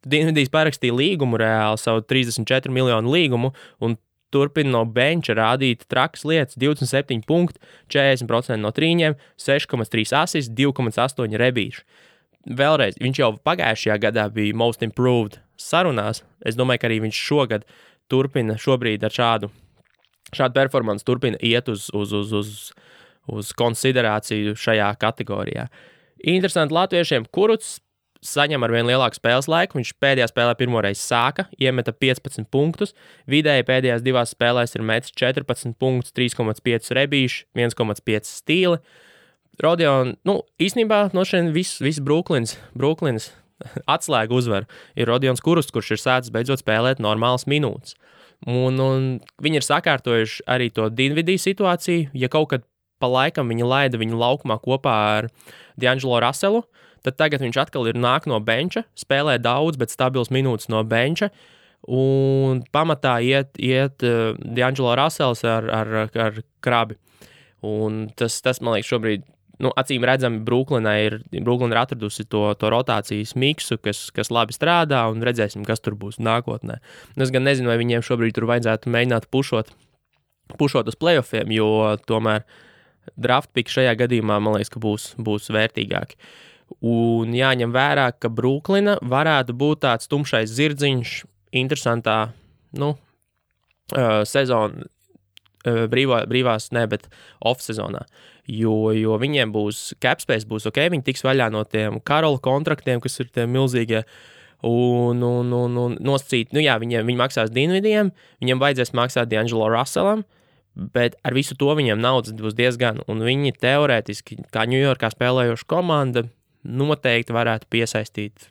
Dienvidīs 0.04 0.50
parakstīja 0.52 0.96
līgumu 0.96 1.38
reāli, 1.40 1.80
savu 1.80 2.02
34 2.04 2.72
miljonu 2.74 3.14
līgumu, 3.14 3.54
un 3.80 3.96
turpina 4.34 4.74
no 4.74 4.82
benča 4.84 5.36
rādīt 5.38 5.86
trakas 5.90 6.26
lietas, 6.26 6.58
27 6.58 7.22
punkti, 7.28 7.62
40% 7.94 8.58
no 8.60 8.74
trīņiem, 8.74 9.14
6,3 9.40 10.18
asis, 10.24 10.50
2,8 10.50 11.38
rebīši 11.40 11.86
vēlreiz, 12.44 12.98
viņš 13.00 13.20
jau 13.20 13.30
pagājušajā 13.44 13.96
gadā 14.02 14.26
bija 14.32 14.56
most 14.56 14.82
improved 14.84 15.38
sarunās. 15.60 16.22
Es 16.44 16.58
domāju, 16.58 16.82
ka 16.82 16.90
arī 16.90 17.00
viņš 17.06 17.20
šogad 17.28 17.66
turpina 18.12 18.56
šobrīd 18.60 19.04
ar 19.06 19.14
šādu, 19.14 19.50
šādu 20.34 20.58
performanci, 20.58 21.06
turpina 21.08 21.40
iet 21.40 21.70
uz, 21.72 21.88
uz, 21.96 22.12
uz, 22.12 22.32
uz, 22.36 22.52
uz 23.32 23.52
konsiderāciju 23.56 24.56
šajā 24.60 24.90
kategorijā. 25.00 25.68
Interesanti 26.24 26.76
latviešiem, 26.76 27.28
kurus 27.32 27.78
saņem 28.24 28.64
ar 28.64 28.72
vien 28.72 28.88
lielāku 28.88 29.18
spēles 29.18 29.48
laiku. 29.50 29.78
Viņš 29.78 29.92
pēdējā 30.02 30.28
spēlē 30.30 30.56
pirmoreiz 30.58 31.02
sāka, 31.02 31.46
iemeta 31.60 31.92
15 31.92 32.48
punktus. 32.52 32.94
Vidēji 33.30 33.66
pēdējās 33.68 34.04
divās 34.04 34.34
spēlēs 34.34 34.76
ir 34.78 34.84
metis 34.86 35.14
14 35.14 35.76
punktus, 35.80 36.14
3,5 36.16 36.92
rebīši, 36.98 37.46
1,5 37.58 38.30
stīli. 38.30 38.80
Rodions, 39.62 40.16
nu, 40.26 40.40
īstenībā 40.58 41.06
no 41.14 41.22
šiem 41.28 41.52
viss 41.54 41.78
vis 41.84 42.00
Brooklyns, 42.02 42.56
Brooklyns 42.74 43.30
atslēga 43.94 44.34
uzvar 44.34 44.66
ir 44.98 45.08
Rodions 45.10 45.42
Kurus, 45.44 45.70
kurš 45.70 45.94
ir 45.94 46.02
sācis 46.02 46.34
beidzot 46.34 46.64
spēlēt 46.64 47.02
normālas 47.02 47.46
minūtes. 47.50 47.94
Un, 48.50 48.80
un 48.82 49.04
viņi 49.40 49.60
ir 49.60 49.64
sakārtojuši 49.64 50.44
arī 50.50 50.68
to 50.74 50.88
Dienvidī 50.92 51.38
situāciju. 51.40 52.10
Ja 52.18 52.28
kaut 52.32 52.50
kad 52.50 52.64
pa 53.00 53.08
laikam 53.10 53.50
viņi 53.52 53.68
laida 53.68 54.00
viņu 54.00 54.18
laukumā 54.18 54.58
kopā 54.64 54.94
ar 55.18 55.30
D'Angelo 55.80 56.18
Russellu, 56.22 56.64
tad 57.04 57.18
tagad 57.20 57.44
viņš 57.44 57.60
atkal 57.66 57.88
ir 57.90 57.98
nāk 58.00 58.28
no 58.30 58.40
benča, 58.40 58.84
spēlē 58.98 59.36
daudz, 59.42 59.78
bet 59.80 59.92
stabils 59.92 60.32
minūtes 60.34 60.70
no 60.72 60.82
benča. 60.88 61.30
Un 61.84 62.62
pamatā 62.72 63.18
iet, 63.20 63.58
iet 63.60 64.00
uh, 64.08 64.32
D'Angelo 64.40 64.94
Russells 64.96 65.44
ar, 65.44 65.68
ar, 65.68 65.94
ar 66.16 66.40
krabi. 66.64 66.96
Un 67.64 68.06
tas, 68.16 68.38
tas, 68.44 68.60
man 68.64 68.76
liekas, 68.76 68.88
šobrīd 68.92 69.24
nu, 69.62 69.70
acīm 69.78 70.04
redzami, 70.06 70.42
Brooklynā 70.46 70.94
ir, 71.04 71.18
Brooklyn 71.34 71.74
ir 71.74 71.80
atradusi 71.80 72.26
to, 72.30 72.46
to 72.58 72.70
rotācijas 72.72 73.34
miksu, 73.38 73.78
kas, 73.82 74.06
kas 74.14 74.32
labi 74.34 74.56
strādā, 74.56 75.04
un 75.12 75.22
redzēsim, 75.24 75.64
kas 75.66 75.82
tur 75.84 75.96
būs 75.98 76.20
nākotnē. 76.22 76.80
Es 77.20 77.32
gan 77.34 77.46
nezinu, 77.46 77.70
vai 77.70 77.78
viņiem 77.80 78.04
šobrīd 78.04 78.36
tur 78.36 78.48
vajadzētu 78.50 78.92
mēģināt 78.94 79.28
pušot, 79.34 79.70
pušot 80.60 80.90
uz 80.90 80.98
playoffiem, 81.00 81.52
jo 81.54 81.68
tomēr 82.08 82.44
draft 83.20 83.52
pick 83.54 83.72
šajā 83.72 83.94
gadījumā 84.00 84.40
man 84.42 84.58
liekas, 84.58 84.72
ka 84.74 84.82
būs, 84.82 85.12
būs 85.20 85.52
vērtīgāki. 85.54 86.18
Un 86.84 87.32
jāņem 87.36 87.72
vērā, 87.72 88.10
ka 88.18 88.28
Brooklyna 88.32 88.98
varētu 89.00 89.54
būt 89.56 89.84
tāds 89.86 90.10
tumšais 90.10 90.50
zirdziņš, 90.52 91.14
interesantā 91.56 92.18
nu, 92.76 92.94
uh, 93.94 94.20
sezonā, 94.28 94.84
uh, 94.84 95.84
brīvā, 95.90 96.24
brīvās, 96.28 96.70
ne, 96.76 96.84
bet 96.90 97.08
off-sezonā. 97.40 98.04
Jo, 98.50 98.92
jo 98.92 99.16
viņiem 99.20 99.54
būs 99.54 99.94
capspace, 100.04 100.44
būs 100.48 100.68
ok, 100.68 100.82
viņi 100.92 101.06
tiks 101.06 101.24
vaļā 101.24 101.48
no 101.54 101.62
tiem 101.64 101.96
karalu 102.04 102.40
kontraktiem, 102.44 103.00
kas 103.00 103.16
ir 103.22 103.30
tie 103.32 103.46
milzīgie. 103.48 104.04
Un, 104.64 105.20
un, 105.24 105.50
un, 105.52 105.74
un 105.80 105.96
nosacīt, 106.00 106.52
nu 106.56 106.60
jā, 106.60 106.76
viņiem 106.80 107.04
viņi 107.08 107.20
maksās 107.20 107.50
Dienvidiem, 107.52 108.12
viņiem 108.40 108.60
vajadzēs 108.60 108.94
maksāt 108.96 109.28
D'Angelo 109.28 109.68
Russellam, 109.72 110.22
bet 110.74 111.18
ar 111.24 111.36
visu 111.36 111.56
to 111.60 111.68
viņiem 111.76 112.00
naudas 112.00 112.32
būs 112.36 112.56
diezgan, 112.56 113.02
un 113.08 113.20
viņi 113.24 113.52
teorētiski, 113.60 114.40
kā 114.52 114.64
Ņujorkā 114.68 115.12
spēlējoša 115.12 115.68
komanda, 115.68 116.24
noteikti 116.64 117.34
varētu 117.36 117.68
piesaistīt 117.70 118.50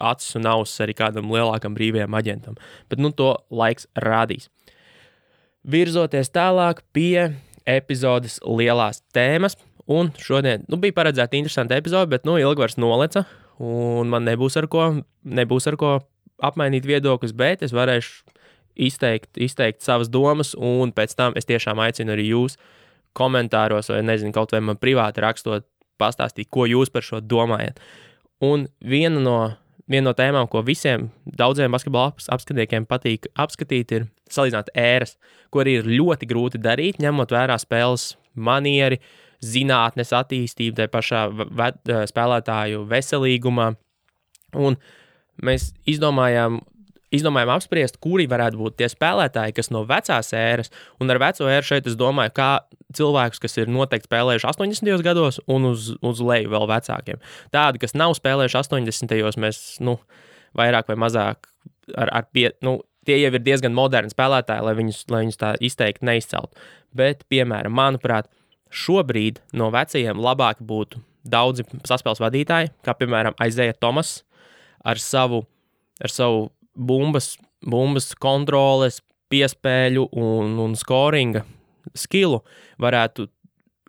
acis 0.00 0.36
un 0.38 0.48
ausis 0.48 0.80
arī 0.84 0.94
kādam 0.96 1.30
lielākam 1.32 1.76
brīvajam 1.76 2.16
aģentam. 2.16 2.58
Bet 2.88 3.02
nu, 3.02 3.12
to 3.12 3.34
laiks 3.52 3.86
rādīs. 4.00 4.48
Virzoties 5.60 6.32
tālāk 6.32 6.80
pie 6.96 7.30
epizodes 7.68 8.38
lielās 8.46 9.02
tēmas. 9.14 9.58
Un 9.90 10.12
šodien 10.22 10.64
nu, 10.70 10.78
bija 10.80 10.96
paredzēta 10.96 11.36
interesanta 11.36 11.76
epizode, 11.76 12.08
bet 12.12 12.24
nu, 12.28 12.36
Ilgvars 12.40 12.78
noleca, 12.78 13.24
un 13.58 14.08
man 14.12 14.24
nebūs 14.28 14.56
ar 14.60 14.68
ko, 14.70 14.84
nebūs 15.26 15.66
ar 15.68 15.76
ko 15.80 15.96
apmainīt 16.46 16.86
viedokļus, 16.88 17.34
bet 17.36 17.64
es 17.66 17.74
varēšu 17.76 18.38
izteikt, 18.80 19.34
izteikt 19.36 19.82
savas 19.84 20.08
domas, 20.08 20.54
un 20.54 20.94
pēc 20.96 21.16
tam 21.18 21.34
es 21.36 21.48
tiešām 21.48 21.82
aicinu 21.82 22.14
arī 22.14 22.30
jūs 22.30 22.56
komentāros, 23.18 23.90
vai 23.90 24.04
nezinu, 24.06 24.32
kaut 24.32 24.54
vai 24.54 24.62
man 24.64 24.78
privāti 24.80 25.24
rakstot, 25.24 25.66
pastāstīt, 26.00 26.48
ko 26.50 26.66
jūs 26.68 26.92
par 26.92 27.06
šo 27.06 27.20
domājat. 27.20 27.80
Un 28.40 28.66
viena 28.80 29.20
no 29.20 29.40
viena 29.90 30.10
no 30.10 30.14
tēmām, 30.16 30.48
ko 30.50 30.62
visiem 30.66 31.08
daudziem 31.26 31.72
basketbola 31.74 32.14
apskatītājiem 32.14 32.86
patīk 32.88 33.28
apskatīt, 33.40 33.94
ir 33.96 34.06
salīdzināt 34.30 34.70
ēras, 34.78 35.16
ko 35.50 35.64
arī 35.64 35.80
ir 35.80 35.90
ļoti 35.90 36.28
grūti 36.30 36.62
darīt, 36.62 37.00
ņemot 37.02 37.34
vērā 37.34 37.58
spēles 37.60 38.12
manieri, 38.38 39.00
zinātnes 39.42 40.12
attīstību, 40.14 40.76
tai 40.78 40.88
pašā 40.92 41.24
spēlētāju 42.10 42.84
veselīgumā. 42.90 43.70
Un 44.60 44.76
mēs 45.42 45.70
izdomājām, 45.88 46.60
izdomājām 47.14 47.54
apspriest, 47.56 47.98
kuri 48.04 48.28
varētu 48.30 48.60
būt 48.60 48.78
tie 48.78 48.90
spēlētāji, 48.92 49.56
kas 49.56 49.72
no 49.74 49.82
vecās 49.88 50.34
ēras, 50.36 50.70
un 51.00 51.10
ar 51.10 51.22
veco 51.22 51.48
ēru 51.50 51.70
šeit 51.72 51.88
es 51.90 51.98
domāju, 51.98 52.36
kā 52.36 52.52
cilvēkus, 52.96 53.40
kas 53.42 53.56
ir 53.60 53.70
noteikti 53.70 54.08
spēlējuši 54.08 54.48
80. 54.50 55.04
gados, 55.06 55.40
un 55.50 55.68
uz, 55.70 55.92
uz 56.06 56.22
leju 56.24 56.52
vēl 56.52 56.66
vecākiem. 56.70 57.20
Tādi, 57.54 57.82
kas 57.82 57.96
nav 57.98 58.14
spēlējuši 58.18 58.60
80. 58.62 59.16
gados, 59.20 59.38
mēs 59.40 59.60
nu, 59.84 59.98
vairāk 60.58 60.90
vai 60.90 60.98
mazāk 61.00 61.50
ar, 61.96 62.10
ar 62.10 62.28
pie, 62.32 62.50
nu, 62.66 62.80
tie 63.06 63.20
jau 63.20 63.32
ir 63.34 63.44
diezgan 63.44 63.74
moderni 63.76 64.12
spēlētāji, 64.12 64.66
lai 64.66 64.74
viņus, 64.78 65.04
lai 65.12 65.24
viņus 65.24 65.40
tā 65.40 65.52
izteikti 65.62 66.06
neizceltu. 66.08 66.68
Bet, 66.96 67.24
piemēram, 67.30 67.74
manuprāt, 67.76 68.30
šobrīd 68.70 69.40
no 69.56 69.70
vecajiem 69.74 70.18
labāk 70.20 70.62
būtu 70.62 71.00
daudzi 71.30 71.66
saspēles 71.86 72.22
vadītāji, 72.22 72.72
kā 72.86 72.94
piemēram 72.96 73.36
Aizēja 73.42 73.76
Tomas 73.78 74.20
ar 74.86 75.00
savu, 75.02 75.44
ar 76.00 76.12
savu 76.12 76.48
bumbas, 76.74 77.34
bumbas 77.66 78.14
kontroles, 78.18 79.02
piespēļu 79.30 80.08
un, 80.18 80.56
un 80.58 80.76
scoringa 80.78 81.44
skilu 81.98 82.42
varētu 82.82 83.28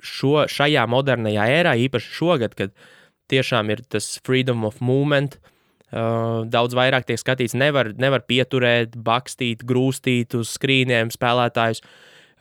šo, 0.01 0.47
šajā 0.49 0.83
modernajā 0.89 1.47
ērā, 1.59 1.75
īpaši 1.87 2.13
šogad, 2.17 2.57
kad 2.57 2.73
tiešām 3.31 3.71
ir 3.73 3.83
tas 3.91 4.15
freedom 4.25 4.65
of 4.67 4.81
movement, 4.83 5.37
uh, 5.91 6.43
daudz 6.51 6.75
vairāk 6.77 7.07
tiek 7.07 7.21
skatīts, 7.21 7.55
nevar, 7.57 7.93
nevar 8.01 8.25
pieturēt, 8.27 8.97
bakstīt, 8.97 9.65
grūstīt 9.67 10.35
uz 10.39 10.55
skrīniem 10.57 11.13
spēlētājus. 11.13 11.83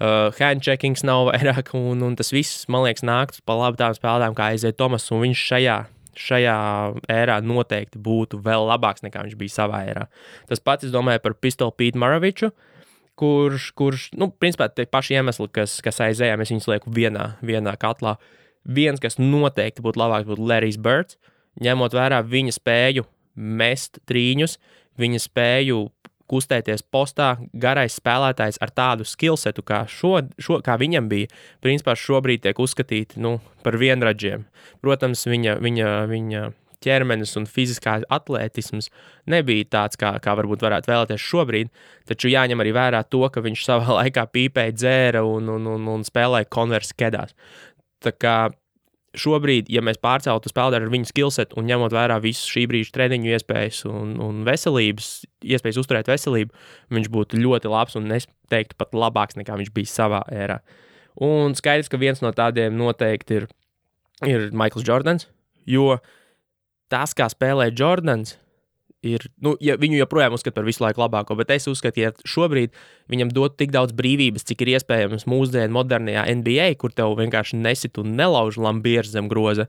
Uh, 0.00 0.32
handcheckings 0.38 1.04
nav 1.04 1.26
vairāk, 1.30 1.74
un, 1.76 2.00
un 2.06 2.16
tas 2.16 2.32
viss, 2.32 2.64
man 2.72 2.86
liekas, 2.86 3.04
nāktu 3.06 3.44
pa 3.44 3.58
labi 3.60 3.82
tādām 3.82 3.98
spēlētājām 3.98 4.36
kā 4.38 4.52
aiziet 4.54 4.80
Tomas, 4.80 5.10
viņš 5.12 5.48
šajā 5.52 5.80
šajā 6.20 6.56
ērā 7.10 7.38
noteikti 7.44 8.00
būtu 8.02 8.40
vēl 8.44 8.66
labāks 8.68 9.04
nekā 9.04 9.22
viņš 9.24 9.36
bija 9.40 9.54
savā 9.54 9.84
ērā. 9.88 10.06
Tas 10.50 10.62
pats, 10.62 10.88
es 10.88 10.94
domāju, 10.94 11.22
par 11.24 11.36
Pistolu 11.38 11.74
Pītu 11.76 12.00
Maraviču, 12.02 12.50
kurš, 13.20 13.70
kurš, 13.76 14.08
nu, 14.18 14.30
principā 14.32 14.70
tie 14.72 14.86
paši 14.88 15.18
iemesli, 15.18 15.48
kas, 15.52 15.78
kas 15.84 16.00
aizējā, 16.08 16.38
mēs 16.40 16.52
viņus 16.54 16.68
lieku 16.72 16.92
vienā, 16.96 17.34
vienā 17.44 17.76
katlā. 17.80 18.16
Viens, 18.64 19.00
kas 19.00 19.18
noteikti 19.20 19.84
būtu 19.84 20.00
labāks, 20.00 20.28
būtu 20.28 20.48
Larijs 20.48 20.80
Birds, 20.80 21.16
ņemot 21.60 21.96
vērā 21.96 22.20
viņa 22.26 22.56
spēju 22.56 23.06
mest 23.36 24.00
trīņus, 24.08 24.58
viņa 25.00 25.22
spēju 25.24 25.80
kustēties 26.30 26.84
postā, 26.86 27.34
garais 27.52 27.96
spēlētājs 27.98 28.60
ar 28.62 28.70
tādu 28.70 29.06
skillsetu, 29.08 29.64
kā, 29.66 29.82
šo, 29.90 30.20
šo, 30.38 30.60
kā 30.64 30.76
viņam 30.80 31.08
bija, 31.10 31.30
principā 31.64 31.96
šobrīd 31.98 32.44
tiek 32.44 32.60
uzskatīti 32.62 33.20
nu, 33.22 33.38
par 33.64 33.78
vienradžiem. 33.80 34.46
Protams, 34.84 35.26
viņa, 35.26 35.56
viņa, 35.64 35.88
viņa 36.10 36.44
ķermenis 36.84 37.36
un 37.40 37.46
fiziskā 37.50 37.98
atletisms 38.12 38.90
nebija 39.30 39.68
tāds, 39.76 40.00
kā, 40.00 40.14
kā 40.22 40.34
varbūt 40.38 40.64
varētu 40.64 40.90
vēlēties 40.90 41.26
šobrīd, 41.26 41.72
taču 42.08 42.32
jāņem 42.32 42.62
arī 42.62 42.74
vērā 42.76 43.02
to, 43.08 43.22
ka 43.32 43.44
viņš 43.44 43.66
savā 43.66 43.94
laikā 44.00 44.26
pīpēja, 44.32 44.76
dzēra 44.78 45.24
un, 45.26 45.52
un, 45.56 45.68
un, 45.76 45.92
un 45.96 46.06
spēlēja 46.06 46.50
konversu 46.50 46.96
kedās. 46.98 47.36
Tā 48.00 48.14
kā 48.16 48.36
šobrīd, 49.18 49.70
ja 49.72 49.82
mēs 49.82 49.98
pārceltu 50.02 50.50
spēlētāju 50.50 50.86
ar 50.86 50.92
viņu 50.92 51.08
skillsetu 51.10 51.58
un 51.58 51.66
ņemot 51.68 51.94
vērā 51.94 52.20
visu 52.22 52.46
šī 52.52 52.66
brīža 52.70 52.94
treniņu 52.94 53.32
iespējas 53.34 53.82
un, 53.90 54.14
un 54.22 54.44
veselības, 54.46 55.10
iespējas 55.42 55.80
uzturēt 55.82 56.10
veselību, 56.10 56.54
viņš 56.94 57.10
būtu 57.12 57.40
ļoti 57.40 57.72
labs 57.72 57.98
un 57.98 58.10
es 58.14 58.28
teiktu 58.52 58.78
pat 58.78 58.94
labāks 58.94 59.38
nekā 59.40 59.58
viņš 59.58 59.72
bija 59.74 59.90
savā 59.90 60.22
ērā. 60.30 60.60
Un 61.26 61.56
skaidrs, 61.58 61.90
ka 61.90 61.98
viens 62.00 62.22
no 62.22 62.30
tādiem 62.36 62.76
noteikti 62.78 63.40
ir, 63.40 63.48
ir 64.28 64.48
Maikls 64.56 64.86
Jordans, 64.86 65.26
jo 65.68 65.96
tas, 66.92 67.14
kā 67.16 67.28
spēlē 67.30 67.70
Jordans, 67.72 68.36
ir, 69.06 69.24
nu, 69.42 69.54
ja 69.64 69.76
viņu 69.80 69.98
joprojām 70.00 70.34
uzskata 70.36 70.58
par 70.58 70.66
visu 70.68 70.84
laiku 70.84 71.02
labāko, 71.02 71.36
bet 71.38 71.52
es 71.54 71.68
uzskatu, 71.70 72.02
ja 72.02 72.12
šobrīd 72.28 72.74
viņam 73.12 73.32
dot 73.36 73.56
tik 73.60 73.72
daudz 73.74 73.94
brīvības, 73.96 74.44
cik 74.50 74.64
ir 74.64 74.74
iespējams 74.76 75.26
mūsdienu 75.30 75.72
modernajā 75.76 76.26
NBA, 76.40 76.68
kur 76.80 76.92
tev 76.94 77.16
vienkārši 77.20 77.60
nesit 77.60 78.00
un 78.00 78.14
nelauž 78.18 78.60
lambieris 78.60 79.14
zem 79.14 79.30
groza, 79.32 79.68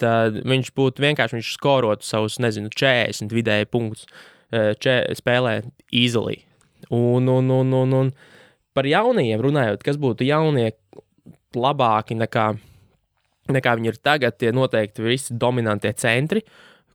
tad 0.00 0.36
viņš 0.44 0.72
būtu 0.76 1.04
vienkārši, 1.06 1.38
viņš 1.38 1.52
skorotu 1.56 2.06
savus, 2.06 2.40
nezinu, 2.42 2.70
40 2.72 3.32
vidēji 3.32 3.70
punktus, 3.72 4.04
e, 4.52 4.74
če, 4.80 4.98
spēlē 5.16 5.58
easily. 5.88 6.42
Un, 6.92 7.30
un, 7.32 7.48
un, 7.50 7.72
un, 7.74 7.94
un 8.02 8.12
par 8.76 8.88
jaunajiem 8.88 9.40
runājot, 9.42 9.84
kas 9.86 9.96
būtu 10.00 10.26
jaunie 10.28 10.68
labāki 11.56 12.18
nekā, 12.18 12.50
nekā 13.52 13.76
viņi 13.78 13.92
ir 13.92 14.00
tagad, 14.02 14.38
tie 14.38 14.52
noteikti 14.54 15.04
visi 15.04 15.36
dominantie 15.36 15.92
centri, 15.98 16.42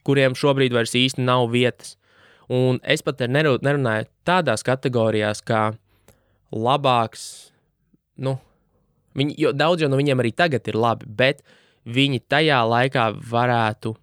kuriem 0.07 0.35
šobrīd 0.37 0.73
vairs 0.75 0.95
īsti 0.97 1.23
nav 1.23 1.49
vietas. 1.53 1.95
Un 2.51 2.81
es 2.83 3.03
pat 3.05 3.21
nerunāju 3.31 4.09
tādās 4.27 4.65
kategorijās, 4.67 5.39
kā 5.45 5.69
labāks, 6.51 7.23
nu, 8.19 8.35
viņi, 9.15 9.37
jo 9.39 9.51
daudz 9.55 9.87
no 9.87 9.99
viņiem 9.99 10.19
arī 10.23 10.33
tagad 10.35 10.67
ir 10.67 10.79
labi, 10.79 11.07
bet 11.07 11.45
viņi 11.87 12.21
tajā 12.29 12.59
laikā 12.67 13.07
varētu, 13.31 13.95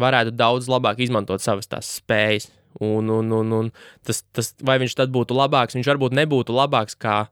varētu 0.00 0.34
daudz 0.34 0.70
labāk 0.72 1.04
izmantot 1.04 1.44
savas 1.44 1.68
tās 1.70 1.90
spējas. 2.00 2.48
Un, 2.82 3.06
un, 3.12 3.28
un, 3.30 3.52
un 3.54 3.68
tas, 4.02 4.24
tas, 4.34 4.50
vai 4.64 4.80
viņš 4.82 4.96
tad 4.98 5.12
būtu 5.14 5.36
labāks? 5.36 5.76
Viņš 5.76 5.92
varbūt 5.92 6.16
nebūtu 6.18 6.56
labāks 6.56 6.96
kā, 6.98 7.28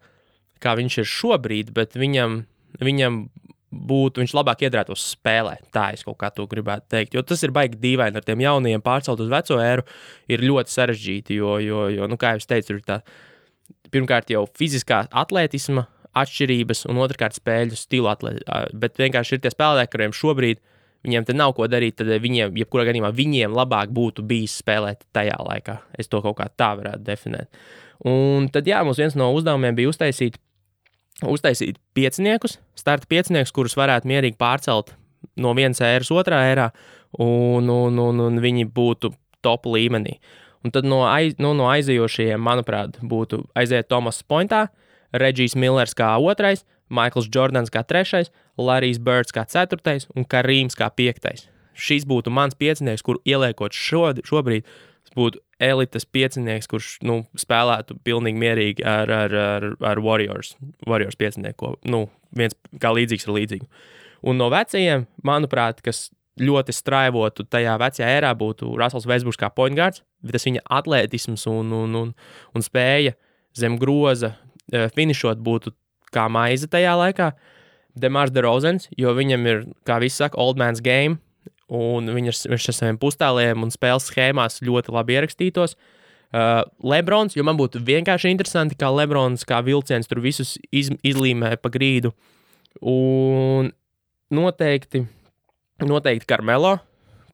kā 0.62 0.77
viņš 0.79 1.01
ir 1.03 1.09
šobrīd, 1.11 1.72
bet 1.75 1.96
viņam, 1.98 2.44
viņam 2.79 3.25
būtu, 3.72 4.20
viņš 4.20 4.35
labāk 4.37 4.66
iedarētos 4.66 5.04
spēlē. 5.14 5.56
Tā 5.72 5.88
es 5.96 6.04
kaut 6.06 6.18
kā 6.20 6.28
to 6.35 6.44
gribētu 6.50 6.90
teikt. 6.92 7.16
Jo 7.16 7.24
tas 7.26 7.42
ir 7.42 7.54
baigi 7.54 7.80
dīvaini 7.80 8.20
ar 8.20 8.26
tiem 8.26 8.44
jaunajiem 8.44 8.85
pārcelt 8.85 9.20
uz 9.24 9.30
veco 9.32 9.58
ēru, 9.62 9.87
ir 10.28 10.44
ļoti 10.44 10.74
sarežģīti. 10.74 11.38
Jo, 11.40 11.56
jo, 11.64 11.87
jo 11.92 12.08
nu, 12.11 12.18
kā 12.20 12.35
jau 12.37 12.44
teicu, 12.52 12.76
ir 12.76 12.85
tā 12.87 13.00
pirmkārt 13.92 14.32
jau 14.32 14.44
fiziskā 14.58 15.06
atletisma 15.08 15.87
atšķirības, 16.18 16.85
un 16.92 17.00
otrkārt 17.00 17.38
spēļu 17.38 17.78
stila 17.78 18.12
atletisma. 18.16 18.66
Bet 18.76 19.00
vienkārši 19.00 19.38
ir 19.38 19.44
tie 19.44 19.52
spēlētāji, 19.54 19.92
kuriem 19.94 20.16
šobrīd 20.16 20.61
viņiem 21.06 21.26
te 21.26 21.35
nav 21.37 21.54
ko 21.56 21.66
darīt, 21.70 21.96
tad 21.98 22.11
viņiem, 22.22 22.54
jebkurā 22.61 22.87
gadījumā, 22.88 23.11
viņiem 23.16 23.54
labāk 23.56 23.90
būtu 23.94 24.24
bijis 24.26 24.54
spēlēt 24.62 25.06
tajā 25.16 25.38
laikā. 25.42 25.80
Es 25.98 26.11
to 26.12 26.22
kaut 26.22 26.38
kā 26.38 26.46
tā 26.54 26.72
varētu 26.78 27.02
definēt. 27.06 27.50
Un 28.08 28.48
tad, 28.52 28.66
jā, 28.66 28.82
mums 28.87 29.00
viens 29.00 29.16
no 29.18 29.30
uzdevumiem 29.35 29.76
bija 29.78 29.90
uztaisīt 29.92 30.38
uztaisīt 31.28 31.78
pieciniekus, 31.96 32.58
starta 32.78 33.08
pieciniekus, 33.11 33.52
kurus 33.54 33.76
varētu 33.78 34.11
mierīgi 34.11 34.38
pārcelt 34.40 34.94
no 35.40 35.54
vienas 35.56 35.82
ēras 35.85 36.11
otrā 36.14 36.42
ērā, 36.50 36.70
un, 37.22 37.68
un, 37.70 37.98
un, 37.98 38.22
un 38.26 38.40
viņi 38.42 38.66
būtu 38.74 39.12
top 39.44 39.68
līmenī. 39.70 40.18
Un 40.62 40.70
tad 40.74 40.87
no, 40.87 41.02
aiz, 41.11 41.35
nu, 41.42 41.52
no 41.58 41.66
aizejošajiem, 41.72 42.42
manuprāt, 42.42 43.00
būtu 43.02 43.42
aiziet 43.58 43.88
Tomas 43.90 44.22
Pointā, 44.22 44.68
Reģijs 45.12 45.56
Millers 45.58 45.96
kā 45.98 46.14
otrais, 46.22 46.62
Maikls 46.92 47.28
Jordans 47.32 47.72
kā 47.72 47.82
trešais, 47.88 48.30
Larijs 48.61 49.00
Birds 49.02 49.35
kā 49.35 49.44
ceturtais 49.48 50.06
un 50.14 50.26
Karīms 50.28 50.76
kā 50.78 50.90
piektais. 50.94 51.48
Šis 51.72 52.04
būtu 52.08 52.30
mans 52.30 52.54
piecinieks, 52.58 53.02
kur 53.02 53.18
ieliekot 53.24 53.74
šo, 53.74 54.11
šobrīd, 54.28 54.68
būtu 55.16 55.40
elites 55.62 56.07
piecinieks, 56.09 56.68
kurš 56.70 56.96
nu, 57.07 57.22
spēlētu 57.38 57.98
pilnīgi 58.05 58.40
mierīgi 58.40 58.87
ar, 58.88 59.11
ar, 59.12 59.37
ar, 59.37 59.68
ar 59.92 60.01
Warriors, 60.03 60.57
Warriors 60.88 61.18
piecinieku. 61.18 61.77
Nu, 61.88 62.07
viens 62.37 62.57
kā 62.83 62.92
līdzīgs 62.94 63.29
ar 63.29 63.37
līdzīgu. 63.38 63.68
Un 64.29 64.38
no 64.38 64.48
vecajiem, 64.53 65.07
manuprāt, 65.27 65.83
kas 65.83 66.09
ļoti 66.40 66.75
straivotu 66.75 67.44
tajā 67.51 67.75
vecajā 67.81 68.09
erā, 68.18 68.33
būtu 68.38 68.70
Russells 68.79 69.07
Vēsburgs 69.09 69.40
kā 69.40 69.51
pointgārds, 69.53 70.03
bet 70.25 70.37
tas 70.37 70.46
viņa 70.48 70.62
atletisms 70.79 71.44
un, 71.51 71.72
un, 71.77 71.98
un, 71.98 72.12
un 72.55 72.64
spēja 72.64 73.16
zem 73.59 73.77
groza 73.81 74.33
e, 74.33 74.87
finišot 74.94 75.42
būtu 75.44 75.75
kā 76.14 76.29
maize 76.33 76.70
tajā 76.70 76.94
laikā. 76.98 77.33
Demārs 77.98 78.33
DeRozens, 78.33 78.88
jo 78.96 79.12
viņam 79.12 79.48
ir, 79.51 79.66
kā 79.85 79.98
visi 80.01 80.22
saka, 80.22 80.40
old 80.40 80.61
man's 80.61 80.81
game, 80.85 81.18
un 81.72 82.12
viņš, 82.12 82.44
viņš 82.52 82.68
ar 82.68 82.76
saviem 82.76 83.00
pustāliem 83.00 83.64
un 83.64 83.72
spēles 83.72 84.11
schēmās 84.11 84.61
ļoti 84.64 84.94
labi 84.94 85.16
ierakstītos. 85.16 85.76
Uh, 86.32 86.62
Lebrons, 86.88 87.35
jo 87.37 87.44
man 87.44 87.58
būtu 87.58 87.82
vienkārši 87.85 88.30
interesanti, 88.32 88.76
kā 88.80 88.88
Lebrons, 88.92 89.44
kā 89.48 89.61
vilciens 89.64 90.08
tur 90.08 90.22
visus 90.24 90.54
iz, 90.72 90.88
izlīmē 91.04 91.58
pa 91.61 91.68
grīdu. 91.72 92.14
Un 92.80 93.68
noteikti, 94.32 95.04
noteikti 95.85 96.28
Karmelo, 96.28 96.78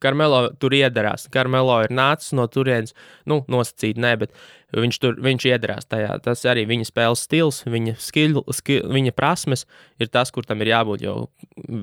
Karmelo 0.03 0.49
tur 0.61 0.75
iedarās. 0.77 1.27
Karmelo 1.33 1.81
ir 1.85 1.93
nācis 1.95 2.35
no 2.37 2.47
turienes, 2.51 2.95
nu, 3.29 3.41
nosacīt, 3.51 3.99
nē, 4.01 4.15
bet 4.23 4.35
viņš 4.77 4.99
tur 5.03 5.21
viņš 5.25 5.47
iedarās 5.51 5.89
tajā. 5.91 6.17
Tas 6.25 6.45
arī 6.49 6.67
viņa 6.69 6.89
spēles 6.89 7.25
stils, 7.27 7.63
viņa, 7.69 7.97
skil, 8.03 8.43
skil, 8.55 8.83
viņa 8.95 9.15
prasmes 9.17 9.67
ir 10.01 10.11
tas, 10.13 10.33
kur 10.35 10.47
tam 10.49 10.65
ir 10.65 10.73
jābūt. 10.75 11.05
Jo 11.07 11.17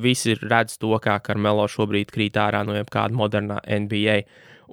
visi 0.06 0.38
redz 0.42 0.80
to, 0.82 0.94
kā 1.04 1.18
Karmelo 1.24 1.68
šobrīd 1.72 2.14
krīt 2.14 2.40
ārā 2.42 2.66
no 2.68 2.78
jebkāda 2.78 3.16
modernā 3.18 3.62
NBA. 3.66 4.22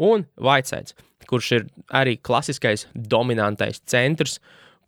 Un 0.02 0.26
Vaicēns, 0.40 0.96
kurš 1.28 1.54
ir 1.58 1.66
arī 1.92 2.18
klasiskais 2.20 2.86
dominantais 2.94 3.82
centrs, 3.88 4.38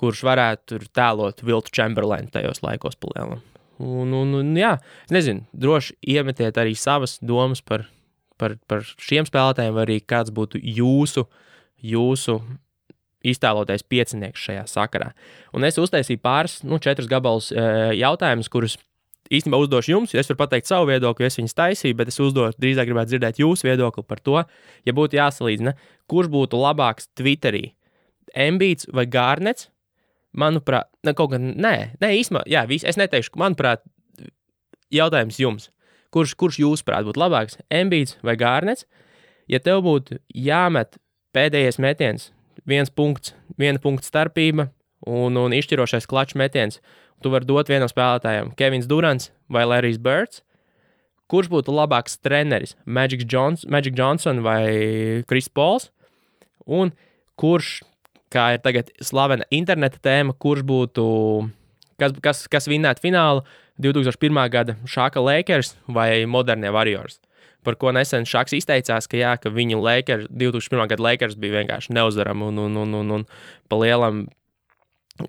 kurš 0.00 0.24
varētu 0.26 0.80
tēlot 0.94 1.44
Viltu 1.46 1.72
Chamberlainu 1.74 2.32
tajos 2.34 2.64
laikos 2.64 2.98
palielināt. 3.00 3.42
Un, 3.82 4.12
un, 4.14 4.36
un, 4.38 4.52
jā, 4.54 4.76
nezinu, 5.10 5.48
droši 5.50 5.96
iemetiet 6.14 6.58
arī 6.62 6.76
savas 6.78 7.16
domas 7.18 7.62
par 7.64 7.88
par, 8.40 8.56
par 8.70 8.84
šiem 8.84 9.26
spēlētājiem, 9.28 9.74
vai 9.76 9.86
arī 9.86 9.98
kāds 10.02 10.32
būtu 10.34 10.60
jūsu, 10.60 11.26
jūsu 11.84 12.38
iztēloties 13.24 13.86
piecinieks 13.88 14.48
šajā 14.48 14.64
sakarā. 14.68 15.12
Un 15.56 15.64
es 15.64 15.78
uztaisīju 15.80 16.20
pāris, 16.24 16.58
nu, 16.66 16.80
četrus 16.82 17.08
gabalus 17.10 17.50
jautājumus, 17.50 18.50
kurus 18.52 18.76
īstenībā 19.32 19.58
uzdošu 19.62 19.94
jums, 19.94 20.14
es 20.14 20.28
varu 20.28 20.42
pateikt 20.42 20.68
savu 20.68 20.90
viedokli, 20.90 21.26
es 21.28 21.38
viņus 21.38 21.56
taisīju, 21.56 21.96
bet 21.96 22.10
es 22.12 22.20
uzdošu, 22.20 22.58
drīzāk 22.60 22.90
gribētu 22.90 23.14
dzirdēt 23.14 23.40
jūsu 23.40 23.68
viedokli 23.68 24.04
par 24.06 24.20
to, 24.20 24.42
ja 24.84 24.96
būtu 24.96 25.18
jāsalīdzina, 25.18 25.74
kurš 26.10 26.30
būtu 26.34 26.60
labāks 26.60 27.08
Twitterī. 27.16 27.70
Embīts 28.34 28.88
vai 28.92 29.06
Gārnets? 29.08 29.70
Manuprāt, 30.34 30.88
ne, 31.06 31.12
kaut 31.14 31.30
gan, 31.30 31.52
nē, 31.62 31.74
nē 32.02 32.08
īstenībā, 32.18 32.42
jā, 32.50 32.64
vis, 32.66 32.82
es 32.82 32.98
neteikšu, 32.98 33.36
manuprāt, 33.38 33.84
jautājums 34.90 35.38
jums. 35.38 35.68
Kurš, 36.14 36.36
kurš 36.38 36.60
jūsuprāt 36.62 37.06
būtu 37.08 37.18
labāks, 37.18 37.58
Embīts 37.74 38.14
vai 38.22 38.36
Gārnets? 38.38 38.86
Ja 39.50 39.58
tev 39.58 39.82
būtu 39.84 40.20
jāmet 40.30 40.96
pēdējais 41.34 41.80
metiens, 41.82 42.28
viens 42.68 42.90
punkts, 42.90 43.34
viena 43.58 43.82
punkta 43.82 44.06
starpība 44.06 44.68
un, 45.10 45.36
un 45.36 45.56
izšķirošais 45.56 46.06
klačs 46.08 46.38
metiens, 46.38 46.78
tu 47.22 47.32
vari 47.32 47.48
dot 47.48 47.70
vienam 47.72 47.90
spēlētājam, 47.90 48.52
Kevins 48.56 48.86
Durants 48.90 49.32
vai 49.50 49.64
Larijs 49.66 49.98
Birds. 49.98 50.42
Kurš 51.30 51.48
būtu 51.50 51.72
labāks 51.72 52.18
treneris, 52.20 52.74
Magic, 52.84 53.24
Jones, 53.26 53.64
Magic 53.66 53.96
Johnson 53.96 54.42
vai 54.44 55.24
Kris 55.26 55.48
Pols? 55.48 55.88
Un 56.68 56.92
kurš, 57.40 57.78
kā 58.32 58.52
ir 58.54 58.62
tagad 58.64 58.92
slavena 59.02 59.48
interneta 59.50 59.98
tēma, 60.04 60.36
kurš 60.36 60.62
būtu, 60.68 61.04
kas, 62.00 62.14
kas, 62.22 62.44
kas 62.52 62.68
vinnētu 62.70 63.06
finālu 63.06 63.44
2001. 63.82 64.50
gada 64.50 64.76
Šāka 64.86 65.22
Lakers 65.24 65.76
vai 65.88 66.26
Modernie 66.26 66.70
Warriors? 66.70 67.20
par 67.64 67.78
ko 67.80 67.92
nesen 67.96 68.28
Šaks 68.28 68.54
izteicās, 68.58 69.08
ka, 69.08 69.18
jā, 69.18 69.34
ka 69.40 69.48
viņu 69.48 69.80
Lakers, 69.80 70.28
2001. 70.28 70.88
gada 70.92 71.02
Lakers 71.02 71.36
bija 71.40 71.62
vienkārši 71.62 71.94
neuzvarami 71.96 72.50
un, 72.50 72.60
un, 72.66 72.76
un, 72.84 72.96
un, 73.00 73.12
un 73.18 73.26
pa 73.72 73.80
lielam 73.80 74.26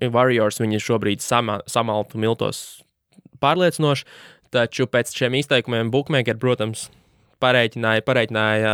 Warriors 0.02 0.60
viņi 0.60 0.82
šobrīd 0.82 1.24
sama, 1.24 1.60
samaltu 1.70 2.20
miltos 2.20 2.82
pārliecinoši, 3.42 4.06
taču 4.54 4.86
pēc 4.90 5.12
šiem 5.16 5.36
izteikumiem 5.40 5.92
Bookmaker, 5.94 6.38
protams, 6.42 6.88
pareiķināja, 7.42 8.04
pareiķināja 8.06 8.72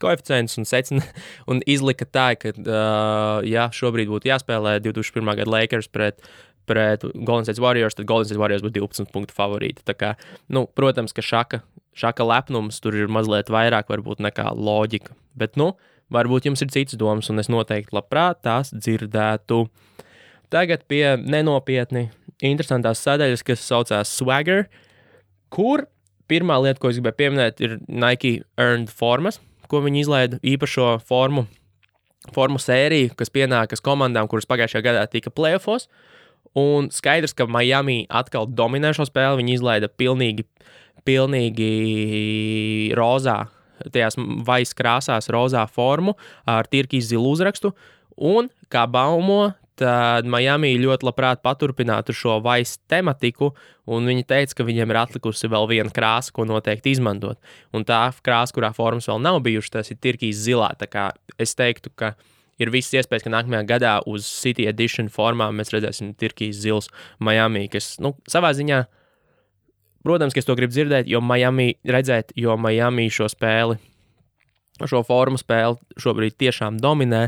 koeficients 0.00 0.58
un, 0.60 0.66
secina, 0.68 1.04
un 1.50 1.62
izlika 1.68 2.08
tā, 2.08 2.28
ka, 2.40 2.52
uh, 2.56 3.46
ja 3.46 3.68
šobrīd 3.74 4.10
būtu 4.12 4.30
jāspēlē 4.30 4.78
2001. 4.84 5.32
gada 5.42 5.52
Lakers 5.52 5.90
pret, 5.92 6.20
pret 6.66 7.06
Golden 7.14 7.46
State 7.46 7.62
Warriors, 7.62 7.96
tad 7.96 8.08
Golden 8.10 8.28
State 8.28 8.42
Warriors 8.42 8.64
būtu 8.64 8.80
12 8.82 9.12
punktu 9.14 9.36
favorīti. 9.36 9.84
Tā 9.86 9.96
kā, 9.98 10.14
nu, 10.52 10.66
protams, 10.66 11.14
ka 11.16 11.24
šaka 11.24 11.62
šāka 11.96 12.26
lepnums 12.28 12.80
tur 12.84 12.96
ir 12.96 13.10
mazliet 13.12 13.50
vairāk 13.52 13.88
varbūt 13.92 14.20
nekā 14.24 14.50
loģika. 14.52 15.16
Bet, 15.38 15.56
nu, 15.60 15.72
varbūt 16.12 16.48
jums 16.48 16.62
ir 16.64 16.72
cits 16.74 16.98
domas, 17.00 17.30
un 17.32 17.42
es 17.42 17.50
noteikti 17.52 17.96
labprāt 17.96 18.42
tās 18.46 18.72
dzirdētu. 18.74 19.64
Tagad 20.52 20.84
pie 20.90 21.16
nenopietni 21.18 22.08
interesantās 22.44 23.02
sadaļas, 23.02 23.44
kas 23.46 23.64
saucās 23.64 24.12
Swagger, 24.12 24.66
kur 25.50 25.86
pirmā 26.30 26.58
lieta, 26.62 26.80
ko 26.82 26.92
es 26.92 26.98
gribēju 26.98 27.20
pieminēt, 27.22 27.62
ir 27.64 27.78
Nike 27.88 28.40
Earned 28.60 28.92
formas, 28.92 29.40
ko 29.70 29.80
viņi 29.82 30.04
izlaida 30.04 30.40
īpašo 30.46 30.96
formu, 31.06 31.46
formu 32.34 32.60
sēriju, 32.62 33.14
kas 33.18 33.32
pienākas 33.32 33.82
komandām, 33.82 34.28
kuras 34.30 34.46
pagājušajā 34.50 34.84
gadā 34.84 35.06
tika 35.10 35.32
playoffs. 35.34 35.88
Un 36.56 36.88
skaidrs, 36.94 37.34
ka 37.36 37.44
Miami 37.50 38.06
atkal 38.08 38.48
dominē 38.48 38.94
šo 38.96 39.04
spēli. 39.08 39.42
Viņi 39.42 39.58
izlaida 39.58 39.90
pilnīgi 39.92 40.46
pilnīgi 41.06 41.70
rozā, 42.98 43.44
tajās 43.92 44.18
vaisa 44.46 44.78
krāsās, 44.78 45.30
rozā 45.32 45.66
formu 45.70 46.16
ar 46.48 46.68
tirkīs 46.70 47.10
zilu 47.12 47.30
uzrakstu. 47.34 47.72
Un, 48.16 48.48
kā 48.72 48.86
baumo, 48.90 49.52
tad 49.76 50.28
Miami 50.32 50.72
ļoti 50.80 51.06
labprāt 51.06 51.42
paturpinātu 51.44 52.14
šo 52.16 52.38
vaisa 52.44 52.80
tematiku, 52.90 53.52
un 53.86 54.08
viņi 54.08 54.24
teica, 54.28 54.56
ka 54.58 54.66
viņiem 54.66 54.92
ir 54.92 55.00
atlikusi 55.02 55.50
vēl 55.52 55.68
viena 55.70 55.92
krāsa, 55.94 56.32
ko 56.34 56.46
noteikti 56.48 56.94
izmantot. 56.96 57.38
Un 57.76 57.84
tā 57.86 58.06
krāsa, 58.24 58.56
kurā 58.56 58.72
formas 58.76 59.08
vēl 59.10 59.20
nav 59.22 59.42
bijušas, 59.44 59.74
tas 59.76 59.92
ir 59.92 60.00
tirkīs 60.00 60.40
zilā. 60.46 60.72
Tā 60.80 60.88
kā 60.90 61.10
es 61.38 61.54
teiktu, 61.58 61.92
ka 61.92 62.14
ir 62.62 62.72
visas 62.74 63.02
iespējas, 63.02 63.26
ka 63.26 63.32
nākamajā 63.32 63.64
gadā 63.68 63.94
uz 64.08 64.26
City 64.26 64.68
Edition 64.70 65.10
formām 65.12 65.58
mēs 65.60 65.74
redzēsim 65.74 66.14
tirkīs 66.18 66.60
zils 66.62 66.90
Miami, 67.18 67.66
kas 67.72 67.96
nu, 68.02 68.14
savā 68.30 68.54
ziņā 68.56 68.84
Protams, 70.06 70.36
ka 70.36 70.38
es 70.38 70.46
to 70.46 70.54
gribu 70.54 70.70
dzirdēt, 70.70 71.08
jo 71.10 71.18
Miami 71.18 71.72
redzēt, 71.82 72.30
jo 72.38 72.54
Miami 72.62 73.08
šo 73.10 73.26
spēli, 73.26 73.74
šo 74.86 75.00
formu 75.06 75.40
spēli 75.40 75.98
šobrīd 75.98 76.36
tiešām 76.38 76.78
dominē, 76.78 77.24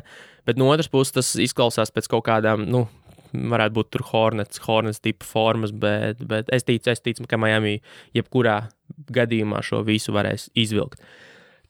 bet 0.47 0.61
no 0.61 0.69
otras 0.71 0.91
puses 0.93 1.17
tas 1.17 1.33
izklausās 1.43 1.91
pēc 1.91 2.07
kaut 2.13 2.23
kādām, 2.29 2.69
nu, 2.71 2.85
varētu 3.33 3.75
būt 3.81 3.91
tur 3.97 4.05
Hornets, 4.13 4.63
Hornets 4.63 5.03
tipa 5.03 5.27
formas, 5.27 5.73
bet, 5.75 6.23
bet 6.23 6.53
es 6.55 6.69
ticu, 6.69 6.93
es 6.93 7.03
ticu, 7.03 7.27
ka 7.27 7.41
Miami 7.41 7.81
jebkurā 8.15 8.61
gadījumā 9.11 9.65
šo 9.67 9.83
visu 9.89 10.15
varēs 10.15 10.47
izvilkt. 10.55 11.03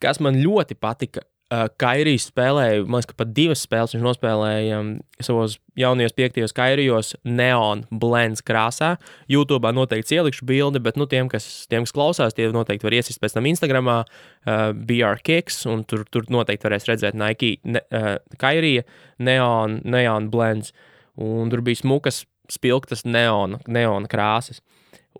Kas 0.04 0.20
man 0.20 0.36
ļoti 0.36 0.76
patika, 0.76 1.24
Kairijs 1.48 2.26
spēlēja, 2.28 2.82
man 2.84 3.00
liekas, 3.00 3.16
pat 3.16 3.30
divas 3.32 3.62
spēles 3.64 3.94
viņš 3.94 4.02
nospēlēja 4.04 4.80
um, 4.82 4.88
savos 5.24 5.54
jaunajos 5.80 6.12
piektajos 6.18 6.52
Kairijos 6.52 7.14
neon 7.24 7.86
blends 7.88 8.44
krāsā. 8.44 8.90
YouTube 9.32 9.70
noteikti 9.72 10.18
ielikšu 10.18 10.44
bildi, 10.48 10.82
bet 10.84 10.98
nu, 11.00 11.06
tiem, 11.08 11.30
kas, 11.32 11.46
tiem, 11.72 11.86
kas 11.86 11.94
klausās, 11.96 12.36
tie 12.36 12.50
noteikti 12.52 12.84
var 12.84 12.98
iesist 12.98 13.22
pēc 13.22 13.38
tam 13.38 13.48
Instagramā 13.48 14.02
uh, 14.04 14.74
BR 14.76 15.22
Kicks, 15.24 15.62
un 15.72 15.86
tur, 15.88 16.04
tur 16.12 16.28
noteikti 16.28 16.68
varēs 16.68 16.88
redzēt 16.90 17.16
Nike 17.16 17.54
ne, 17.64 17.80
uh, 17.96 18.10
Kairija 18.36 18.84
neon, 19.24 19.80
neon 19.88 20.28
blends, 20.34 20.76
un 21.16 21.48
tur 21.48 21.64
bija 21.64 21.80
smukas, 21.80 22.26
spilgtas 22.52 23.06
neon, 23.08 23.56
neon 23.64 24.04
krāsas. 24.12 24.60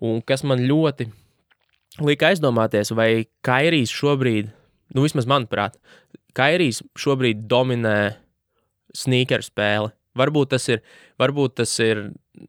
Un 0.05 0.21
kas 0.21 0.45
man 0.45 0.61
ļoti 0.61 1.09
lika 2.05 2.29
aizdomāties, 2.29 2.93
vai 2.93 3.25
Kairijs 3.41 3.97
šobrīd 3.97 4.53
nu, 4.95 5.03
vismaz 5.05 5.27
manuprāt, 5.29 5.77
Kairijs 6.37 6.83
šobrīd 6.99 7.47
dominē 7.49 8.15
sneakeru 8.95 9.45
spēli. 9.45 9.93
Varbūt 10.19 10.49
tas 10.51 10.65
ir, 10.71 10.81
varbūt 11.21 11.59
tas 11.61 11.71
ir, 11.83 12.01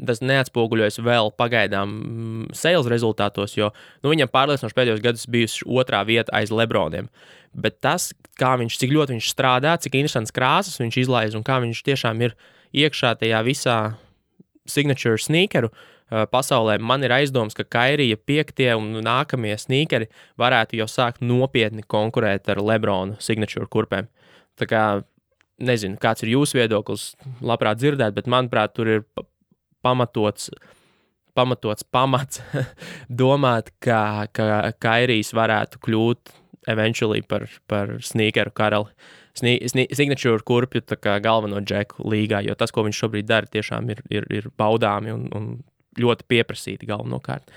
tas 0.06 0.22
neatspoguļojas 0.24 0.98
vēl 1.04 1.28
pagaidām 1.38 1.90
mm, 1.92 2.46
sales 2.56 2.88
rezultātos, 2.90 3.54
jo 3.58 3.68
nu, 4.00 4.10
viņam 4.10 4.30
pārliecinoši 4.32 4.76
pēdējos 4.76 5.02
gados 5.04 5.28
bijusi 5.30 5.66
otrā 5.68 6.00
vieta 6.08 6.32
aiz 6.36 6.52
Lebroniem. 6.54 7.10
Bet 7.52 7.78
tas, 7.84 8.10
kā 8.40 8.54
viņš, 8.60 8.78
cik 8.80 8.94
ļoti 8.96 9.16
viņš 9.16 9.30
strādā, 9.32 9.76
cik 9.82 9.98
interesants 10.00 10.34
krāsas 10.34 10.80
viņš 10.80 11.00
izlaiž 11.04 11.36
un 11.38 11.46
kā 11.46 11.60
viņš 11.62 11.84
tiešām 11.86 12.24
ir 12.26 12.36
iekšā 12.72 13.14
tajā 13.20 13.44
visā 13.46 13.78
signature 14.70 15.20
sneakeru 15.20 15.70
uh, 15.70 15.86
pasaulē, 16.10 16.78
man 16.82 17.04
ir 17.06 17.14
aizdoms, 17.14 17.54
ka 17.56 17.64
Kairija 17.64 18.18
piektie 18.26 18.70
un 18.76 18.98
nākamie 19.04 19.54
sneakeri 19.58 20.10
varētu 20.40 20.80
jau 20.80 20.88
sākt 20.90 21.22
nopietni 21.22 21.84
konkurēt 21.86 22.50
ar 22.50 22.62
Lebronu 22.64 23.18
signature 23.22 23.68
kurpēm. 23.70 24.10
Tā 24.58 24.68
kā 24.68 24.84
nezinu, 25.60 25.98
kāds 26.00 26.24
ir 26.24 26.34
jūsu 26.34 26.58
viedoklis, 26.58 27.12
labprāt 27.44 27.80
dzirdēt, 27.80 28.16
bet 28.16 28.30
manuprāt, 28.30 28.74
tur 28.76 28.90
ir 28.90 29.06
pamatots. 29.84 30.50
Pamatots 31.38 31.86
pamats 31.86 32.40
domāt, 33.22 33.70
ka, 33.78 34.26
ka 34.34 34.72
Kairijs 34.82 35.30
varētu 35.36 35.78
kļūt 35.86 36.32
eventuāli 36.68 37.22
par, 37.22 37.46
par 37.70 37.94
sneakeru 38.04 38.52
karali. 38.52 38.90
Signature 39.38 40.42
kurpju 40.44 40.82
galveno 41.22 41.62
džeku 41.62 42.02
līgā, 42.10 42.42
jo 42.44 42.56
tas, 42.58 42.74
ko 42.74 42.82
viņš 42.84 42.98
šobrīd 43.04 43.28
dara, 43.30 43.46
tiešām 43.46 43.92
ir, 43.94 44.02
ir, 44.10 44.26
ir 44.28 44.48
baudāmi 44.58 45.14
un, 45.14 45.28
un 45.36 45.46
ļoti 45.98 46.26
pieprasīti 46.30 46.88
galvenokārt. 46.88 47.50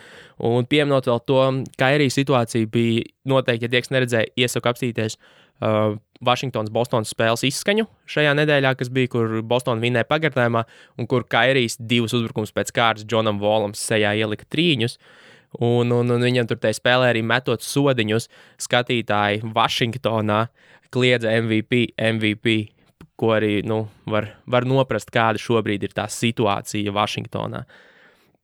Un 0.43 0.65
pieminot 0.69 1.07
vēl 1.09 1.21
to, 1.29 1.41
ka 1.77 1.91
arī 1.93 2.09
situācija 2.11 2.69
bija 2.71 3.05
noteikti, 3.29 3.67
ja 3.67 3.73
tieks 3.75 3.93
neredzēja, 3.93 4.31
iesaku 4.39 4.71
apstīties 4.71 5.19
uh, 5.19 5.93
Vašingtonas 6.23 6.71
Bostonas 6.73 7.11
spēles 7.13 7.45
izskaņu 7.47 7.85
šajā 8.09 8.33
nedēļā, 8.39 8.73
kas 8.79 8.89
bija, 8.93 9.11
kur 9.13 9.37
Bostonā 9.45 9.83
vinnēja 9.83 10.09
pagardājumā, 10.09 10.63
un 10.97 11.09
kur 11.09 11.27
Kairijas 11.29 11.77
divus 11.79 12.15
uzbrukumus 12.17 12.55
pēc 12.55 12.73
kārtas 12.75 13.07
Džonam 13.07 13.41
Volam 13.43 13.75
sejā 13.77 14.15
ielika 14.23 14.47
trīņus. 14.49 14.97
Un, 15.61 15.91
un, 15.93 16.09
un 16.09 16.23
viņam 16.25 16.47
tur 16.49 16.57
tajā 16.57 16.79
spēlē 16.79 17.11
arī 17.11 17.21
metot 17.29 17.61
sodiņus. 17.61 18.25
Skatītāji 18.65 19.43
Vašingtonā 19.53 20.47
kliedza 20.93 21.33
MVP, 21.43 21.93
MVP, 21.97 22.55
ko 23.19 23.35
arī 23.35 23.59
nu, 23.65 23.83
var, 24.09 24.31
var 24.49 24.65
noprast, 24.69 25.13
kāda 25.13 25.41
šobrīd 25.41 25.85
ir 25.85 25.93
tā 25.93 26.07
situācija 26.09 26.93
Vašingtonā. 26.95 27.63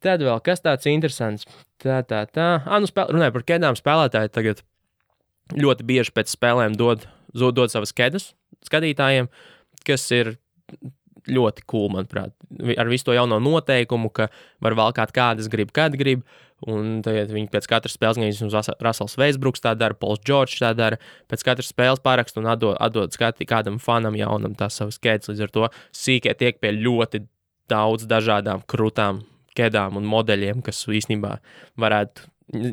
Tad 0.03 0.23
vēl 0.23 0.39
kas 0.43 0.63
tāds 0.63 0.87
interesants. 0.87 1.47
Tā, 1.81 2.01
tā, 2.07 2.23
tā. 2.31 2.49
Ah, 2.65 2.79
nu, 2.79 2.87
spēl... 2.87 3.11
runāju 3.15 3.35
par 3.35 3.47
kēdām. 3.51 3.77
Spēlētāji 3.79 4.31
tagad 4.35 4.63
ļoti 5.59 5.87
bieži 5.87 6.13
pēc 6.15 6.31
spēlēm 6.31 6.77
dod, 6.79 7.07
dod 7.33 7.73
savas 7.73 7.95
kēdes 7.95 8.33
skatītājiem, 8.67 9.29
kas 9.87 10.05
ir 10.15 10.35
ļoti 11.29 11.65
cool, 11.69 11.89
manuprāt. 11.93 12.33
Ar 12.79 12.89
visu 12.89 13.09
to 13.09 13.15
jauno 13.15 13.39
noteikumu, 13.43 14.11
ka 14.13 14.29
var 14.63 14.75
valkāt 14.79 15.11
kādas 15.15 15.49
grib, 15.51 15.73
kad 15.75 15.97
grib. 15.99 16.23
Un 16.67 16.99
tagad 17.05 17.29
viņi 17.31 17.47
pēc 17.53 17.69
katras 17.71 17.93
spēles, 17.95 18.17
gan 18.19 18.25
arī 18.27 18.73
Rasels 18.83 19.15
Veisbruks 19.19 19.63
tā 19.63 19.71
dara, 19.79 19.95
Pols 19.95 20.19
Čorčs 20.27 20.59
tā 20.59 20.73
dara, 20.75 20.97
pēc 21.31 21.45
katras 21.47 21.69
spēles 21.71 22.03
parakstu 22.03 22.41
un 22.41 22.49
atdod, 22.51 22.75
atdod 22.83 23.15
skati 23.15 23.47
kādam 23.47 23.77
fanam 23.79 24.17
jaunam 24.19 24.57
tās 24.59 24.75
savas 24.75 24.97
skēdes. 24.99 25.31
Līdz 25.31 25.45
ar 25.45 25.53
to 25.55 25.69
sīkie 25.95 26.33
tiek 26.35 26.59
pie 26.59 26.73
ļoti 26.75 27.23
daudz 27.71 28.09
dažādām 28.11 28.65
krūtām, 28.67 29.21
ķēdām 29.57 29.99
un 29.99 30.09
modeļiem, 30.09 30.63
kas 30.65 30.83
īstenībā 30.85 31.37
varētu, 31.79 32.27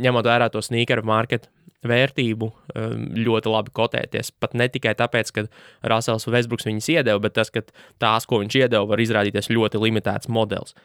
ņemot 0.07 0.29
vērā 0.29 0.51
to 0.53 0.63
sneakeru 0.65 1.05
marketu 1.07 1.53
vērtību, 1.87 2.51
um, 2.51 3.07
ļoti 3.17 3.53
labi 3.53 3.73
kotēties. 3.77 4.33
Pat 4.43 4.57
ne 4.59 4.69
tikai 4.73 4.95
tāpēc, 4.99 5.33
ka 5.35 5.47
Rasels 5.87 6.27
Vesbruks 6.31 6.67
viņas 6.69 6.91
iedeva, 6.97 7.23
bet 7.23 7.37
tas, 7.39 7.53
ka 7.55 7.63
tās, 8.03 8.27
ko 8.29 8.41
viņš 8.43 8.61
iedeva, 8.63 8.87
var 8.91 9.03
izrādīties 9.03 9.51
ļoti 9.53 9.83
limitēts 9.83 10.31
modelis. 10.33 10.77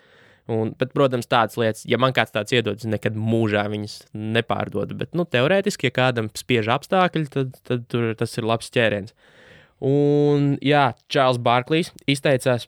Un, 0.51 0.73
bet, 0.77 0.89
protams, 0.95 1.30
tādas 1.30 1.56
lietas, 1.60 1.84
ja 1.88 1.99
man 2.01 2.15
kāds 2.17 2.34
tāds 2.34 2.54
iedod, 2.56 2.82
nekad 2.89 3.15
mūžā 3.15 3.67
viņas 3.71 3.99
nepārdodu. 4.17 4.97
Bet, 4.97 5.13
nu, 5.17 5.25
teorētiski, 5.30 5.88
ja 5.88 5.95
kādam 5.95 6.32
spiež 6.38 6.71
apstākļi, 6.73 7.27
tad, 7.32 7.54
tad 7.67 7.86
tur, 7.91 8.10
tas 8.17 8.34
ir 8.39 8.47
labs 8.49 8.71
ķēriens. 8.73 9.13
Un, 9.86 10.56
jā, 10.65 10.91
Čārls 11.13 11.39
Barklīs 11.41 11.93
izteicās, 12.10 12.67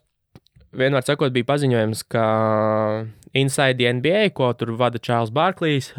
vienmēr 0.78 1.04
sakot, 1.06 1.32
bija 1.34 1.48
paziņojums, 1.48 2.04
ka 2.12 2.24
Inside 3.34 3.78
the 3.80 3.92
NBA, 3.98 4.28
ko 4.36 4.52
tur 4.58 4.74
vada 4.78 5.00
Čārls 5.02 5.32
Barklīs, 5.34 5.92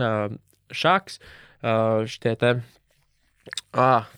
Šaks, 0.76 1.20
šitie 2.12 2.36
te. 2.42 2.54
Ah, 3.76 4.10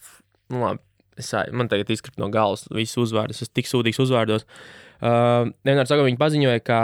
nu 0.54 0.64
labi, 0.64 0.84
es, 1.20 1.32
man 1.52 1.70
tagad 1.72 1.90
izkrīt 1.94 2.20
no 2.22 2.30
galvas 2.34 2.68
visus 2.74 3.08
uzvārdus, 3.08 3.42
es 3.44 3.54
tik 3.54 3.70
sūdīgs 3.70 4.00
uzvārdos. 4.04 4.46
Uh, 4.98 5.52
vienmēr 5.68 5.86
sakot, 5.86 6.08
viņi 6.08 6.18
paziņoja, 6.18 6.62
ka 6.66 6.80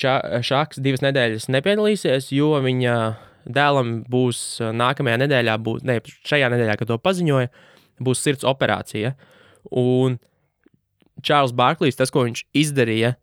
ča, 0.00 0.16
Šaks 0.44 0.80
divas 0.84 1.04
nedēļas 1.04 1.50
nepiedalīsies, 1.52 2.30
jo 2.32 2.54
viņa 2.64 2.96
dēlam 3.44 3.98
būs 4.08 4.62
nākamajā 4.72 5.18
nedēļā, 5.24 5.56
būs, 5.60 5.84
ne, 5.84 5.98
šajā 6.24 6.48
nedēļā, 6.54 6.76
kad 6.80 6.88
to 6.88 6.98
paziņoja, 7.00 7.50
būs 8.04 8.22
sirds 8.24 8.46
operācija. 8.48 9.12
Un 9.80 10.18
Čārls 11.26 11.54
Barklīs, 11.56 11.98
tas, 11.98 12.12
ko 12.14 12.26
viņš 12.26 12.44
izdarīja, 12.56 13.14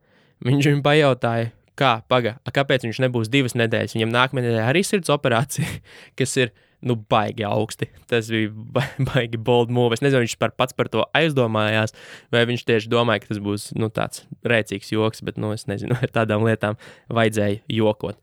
viņš 0.45 0.69
viņam 0.69 0.83
pajautāja, 0.85 1.51
kā, 1.79 1.93
paga, 2.11 2.35
kāpēc 2.53 2.85
viņš 2.87 2.99
nebūs 3.05 3.31
divas 3.31 3.55
nedēļas. 3.57 3.95
Viņam 3.97 4.11
nākamajā 4.13 4.47
nedēļā 4.47 4.67
arī 4.71 4.83
sirds 4.85 5.11
operācija, 5.13 5.79
kas 6.19 6.35
ir 6.41 6.53
nu, 6.81 6.97
baigi 7.09 7.45
augsti. 7.45 7.87
Tas 8.09 8.29
bija 8.33 8.51
baigi 9.11 9.39
bold 9.41 9.73
move. 9.73 9.97
Es 9.97 10.03
nezinu, 10.03 10.25
viņš 10.25 10.37
par 10.41 10.55
pats 10.57 10.77
par 10.77 10.89
to 10.93 11.05
aizdomājās, 11.17 11.95
vai 12.33 12.45
viņš 12.49 12.65
tieši 12.67 12.91
domāja, 12.91 13.23
ka 13.23 13.33
tas 13.33 13.41
būs 13.43 13.69
nu, 13.77 13.91
tāds 13.93 14.25
rēcīgs 14.47 14.93
joks, 14.95 15.25
bet 15.25 15.41
nu, 15.41 15.53
es 15.55 15.67
nezinu, 15.69 15.97
ar 16.03 16.13
tādām 16.13 16.45
lietām 16.47 16.79
vajadzēja 17.13 17.61
jokot. 17.71 18.17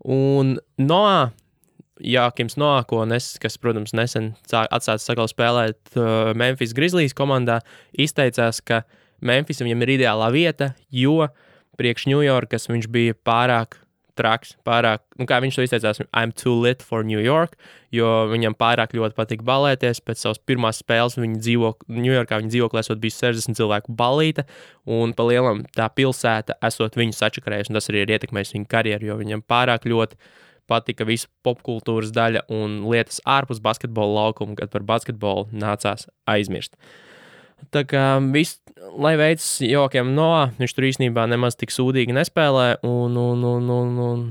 Un 0.00 0.56
Noā, 0.80 1.30
Jākims 2.00 2.56
Noā, 2.56 2.80
nes, 3.10 3.34
kas, 3.40 3.58
protams, 3.60 3.92
nesen 3.92 4.32
atsācis 4.48 5.04
sakal 5.04 5.28
spēlēt 5.28 5.98
uh, 5.98 6.32
Memphis 6.38 6.72
Grizzlies 6.76 7.12
komandā, 7.16 7.58
izteicās, 7.92 8.62
ka 8.64 8.82
Memphis 9.20 9.62
viņam 9.62 9.84
ir 9.84 9.94
ideālā 9.98 10.30
vieta, 10.34 10.72
jo 10.90 11.28
priekš 11.80 12.08
Ņujorkas 12.10 12.68
viņš 12.70 12.90
bija 12.92 13.16
pārāk 13.26 13.78
traks, 14.20 14.54
pārāk, 14.66 15.02
nu, 15.18 15.26
kā 15.28 15.38
viņš 15.42 15.56
to 15.56 15.64
izteicās, 15.64 16.00
I'm 16.12 16.32
too 16.36 16.54
lit 16.60 16.82
for 16.84 17.04
New 17.06 17.20
York, 17.22 17.56
jo 17.94 18.08
viņam 18.30 18.56
pārāk 18.58 18.94
ļoti 18.96 19.16
patīk 19.16 19.44
balēties. 19.46 20.02
Pēc 20.04 20.24
savas 20.24 20.40
pirmās 20.46 20.82
spēles 20.82 21.18
viņa 21.20 21.40
dzīvo 21.40 21.72
Ņujorkā, 21.88 22.40
viņa 22.42 22.52
dzīvoklī 22.54 22.82
esot 22.82 23.00
bijis 23.02 23.20
60 23.22 23.58
cilvēku 23.60 23.94
balīta, 23.96 24.46
un 24.84 25.14
pa 25.16 25.26
lielam 25.28 25.64
tā 25.76 25.88
pilsēta 25.94 26.58
esot 26.68 26.98
viņu 27.00 27.16
sačakarējusi, 27.16 27.72
un 27.72 27.80
tas 27.80 27.90
arī 27.92 28.04
ir 28.04 28.14
ietekmējis 28.16 28.54
viņa 28.56 28.70
karjeru, 28.70 29.10
jo 29.10 29.18
viņam 29.22 29.44
pārāk 29.48 29.88
ļoti 29.90 30.18
patika 30.70 31.06
visa 31.08 31.30
popkultūras 31.46 32.12
daļa 32.14 32.44
un 32.54 32.82
lietas 32.90 33.18
ārpus 33.26 33.62
basketbola 33.62 34.26
laukuma, 34.26 34.54
kad 34.58 34.70
par 34.72 34.84
basketbolu 34.86 35.48
nācās 35.50 36.06
aizmirst. 36.30 36.76
Tā 37.74 37.84
kā 37.88 38.04
viss, 38.32 38.58
lai 38.98 39.14
veids 39.20 39.46
jokiem 39.62 40.14
no, 40.16 40.30
viņš 40.58 40.74
tur 40.76 40.86
īstenībā 40.88 41.26
nemaz 41.30 41.58
tik 41.60 41.74
sūdīgi 41.74 42.16
nespēlē. 42.16 42.80
Un, 42.86 43.16
un, 43.20 43.44
un, 43.46 43.70
un, 43.74 43.92
un, 44.06 44.24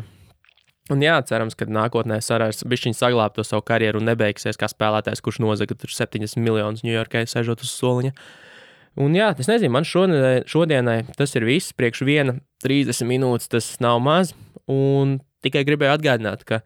un 0.89 1.05
jā, 1.05 1.19
cerams, 1.29 1.55
ka 1.59 1.69
nākotnē 1.69 2.19
Sarārs 2.25 2.65
bišķiņ 2.67 2.97
saglāb 2.97 3.37
to 3.37 3.45
savu 3.47 3.63
karjeru 3.67 4.01
un 4.01 4.09
nebeigsies 4.09 4.59
kā 4.59 4.69
spēlētājs, 4.71 5.23
kurš 5.23 5.41
nozaga 5.45 5.77
tur 5.77 5.93
70 5.93 6.41
miljonus 6.43 6.85
Ņujorkai 6.87 7.25
sežot 7.29 7.63
uz 7.65 7.73
soliņa. 7.77 8.15
Un 8.99 9.13
jā, 9.15 9.29
es 9.39 9.47
nezinu, 9.47 9.71
man 9.71 9.85
šodienai, 9.87 10.43
šodienai 10.49 10.99
tas 11.15 11.35
ir 11.37 11.45
viss. 11.47 11.75
Priekš 11.77 12.03
viena 12.07 12.35
30 12.65 13.07
minūtes 13.07 13.51
tas 13.51 13.69
nav 13.83 14.01
maz. 14.03 14.33
Un 14.69 15.19
tikai 15.45 15.63
gribēju 15.67 15.95
atgādināt, 15.95 16.43
ka 16.43 16.63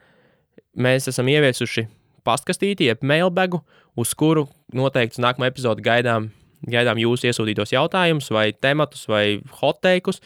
mēs 0.73 1.11
esam 1.11 1.29
ieviesuši 1.29 1.85
pastkastīti, 2.25 2.87
jeb 2.89 3.03
mailbagu, 3.05 3.61
uz 3.99 4.15
kuru 4.17 4.47
noteikti 4.73 5.21
nākamā 5.21 5.51
epizode 5.51 5.83
gaidām 5.85 6.31
Gaidām 6.69 6.99
jūsu 7.01 7.27
iesūtītos 7.27 7.73
jautājumus, 7.73 8.29
vai 8.31 8.51
tematus, 8.53 9.07
vai 9.11 9.41
hoteikus. 9.59 10.21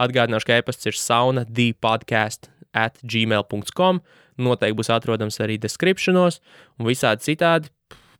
Atgādināšu, 0.00 0.46
ka 0.48 0.60
e-pasts 0.60 0.88
ir 0.88 0.96
sauna 0.96 1.44
dpodcast 1.48 2.48
at 2.76 3.00
gmail.com. 3.02 4.00
Noteikti 4.40 4.78
būs 4.78 4.92
atrodams 4.94 5.40
arī 5.42 5.58
descriptionos 5.60 6.40
un 6.78 6.88
visādi 6.88 7.26
citādi. 7.32 7.72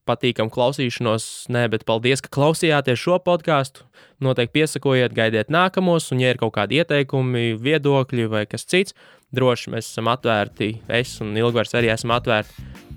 Patīkam 0.09 0.49
klausīšanos, 0.51 1.25
nē, 1.53 1.67
bet 1.71 1.85
paldies, 1.87 2.23
ka 2.25 2.33
klausījāties 2.35 2.99
šo 2.99 3.21
podkāstu. 3.23 3.85
Noteikti 4.25 4.59
piesakojiet, 4.59 5.15
gaidiet 5.15 5.53
nākamos, 5.53 6.11
un, 6.11 6.25
ja 6.25 6.33
ir 6.33 6.41
kaut 6.41 6.57
kādi 6.57 6.81
ieteikumi, 6.81 7.55
viedokļi 7.61 8.27
vai 8.33 8.47
kas 8.51 8.67
cits, 8.67 8.97
droši 9.37 9.77
mēs 9.77 9.93
esam 9.93 10.11
atvērti. 10.11 10.73
Es 10.91 11.21
un 11.23 11.37
Ilgvars 11.39 11.77
arī 11.79 11.93
esam 11.95 12.17
atvērti 12.17 12.90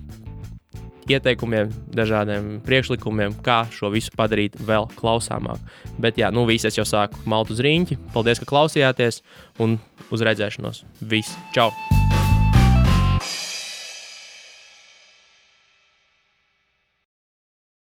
ieteikumiem, 1.10 1.72
dažādiem 1.94 2.60
priekšlikumiem, 2.66 3.36
kā 3.44 3.64
šo 3.74 3.92
visu 3.94 4.14
padarīt 4.16 4.56
vēl 4.60 4.88
klausāmāk. 4.98 5.60
Bet, 5.98 6.20
jā, 6.20 6.30
nu, 6.34 6.46
viss 6.48 6.68
es 6.68 6.78
jau 6.78 6.86
sāku 6.88 7.20
malt 7.30 7.52
uz 7.54 7.62
rīņķi. 7.64 8.00
Paldies, 8.14 8.42
ka 8.42 8.48
klausījāties 8.50 9.22
un 9.64 9.78
uz 10.14 10.24
redzēšanos. 10.24 10.84
Viss! 11.00 11.36
Čau! 11.56 11.70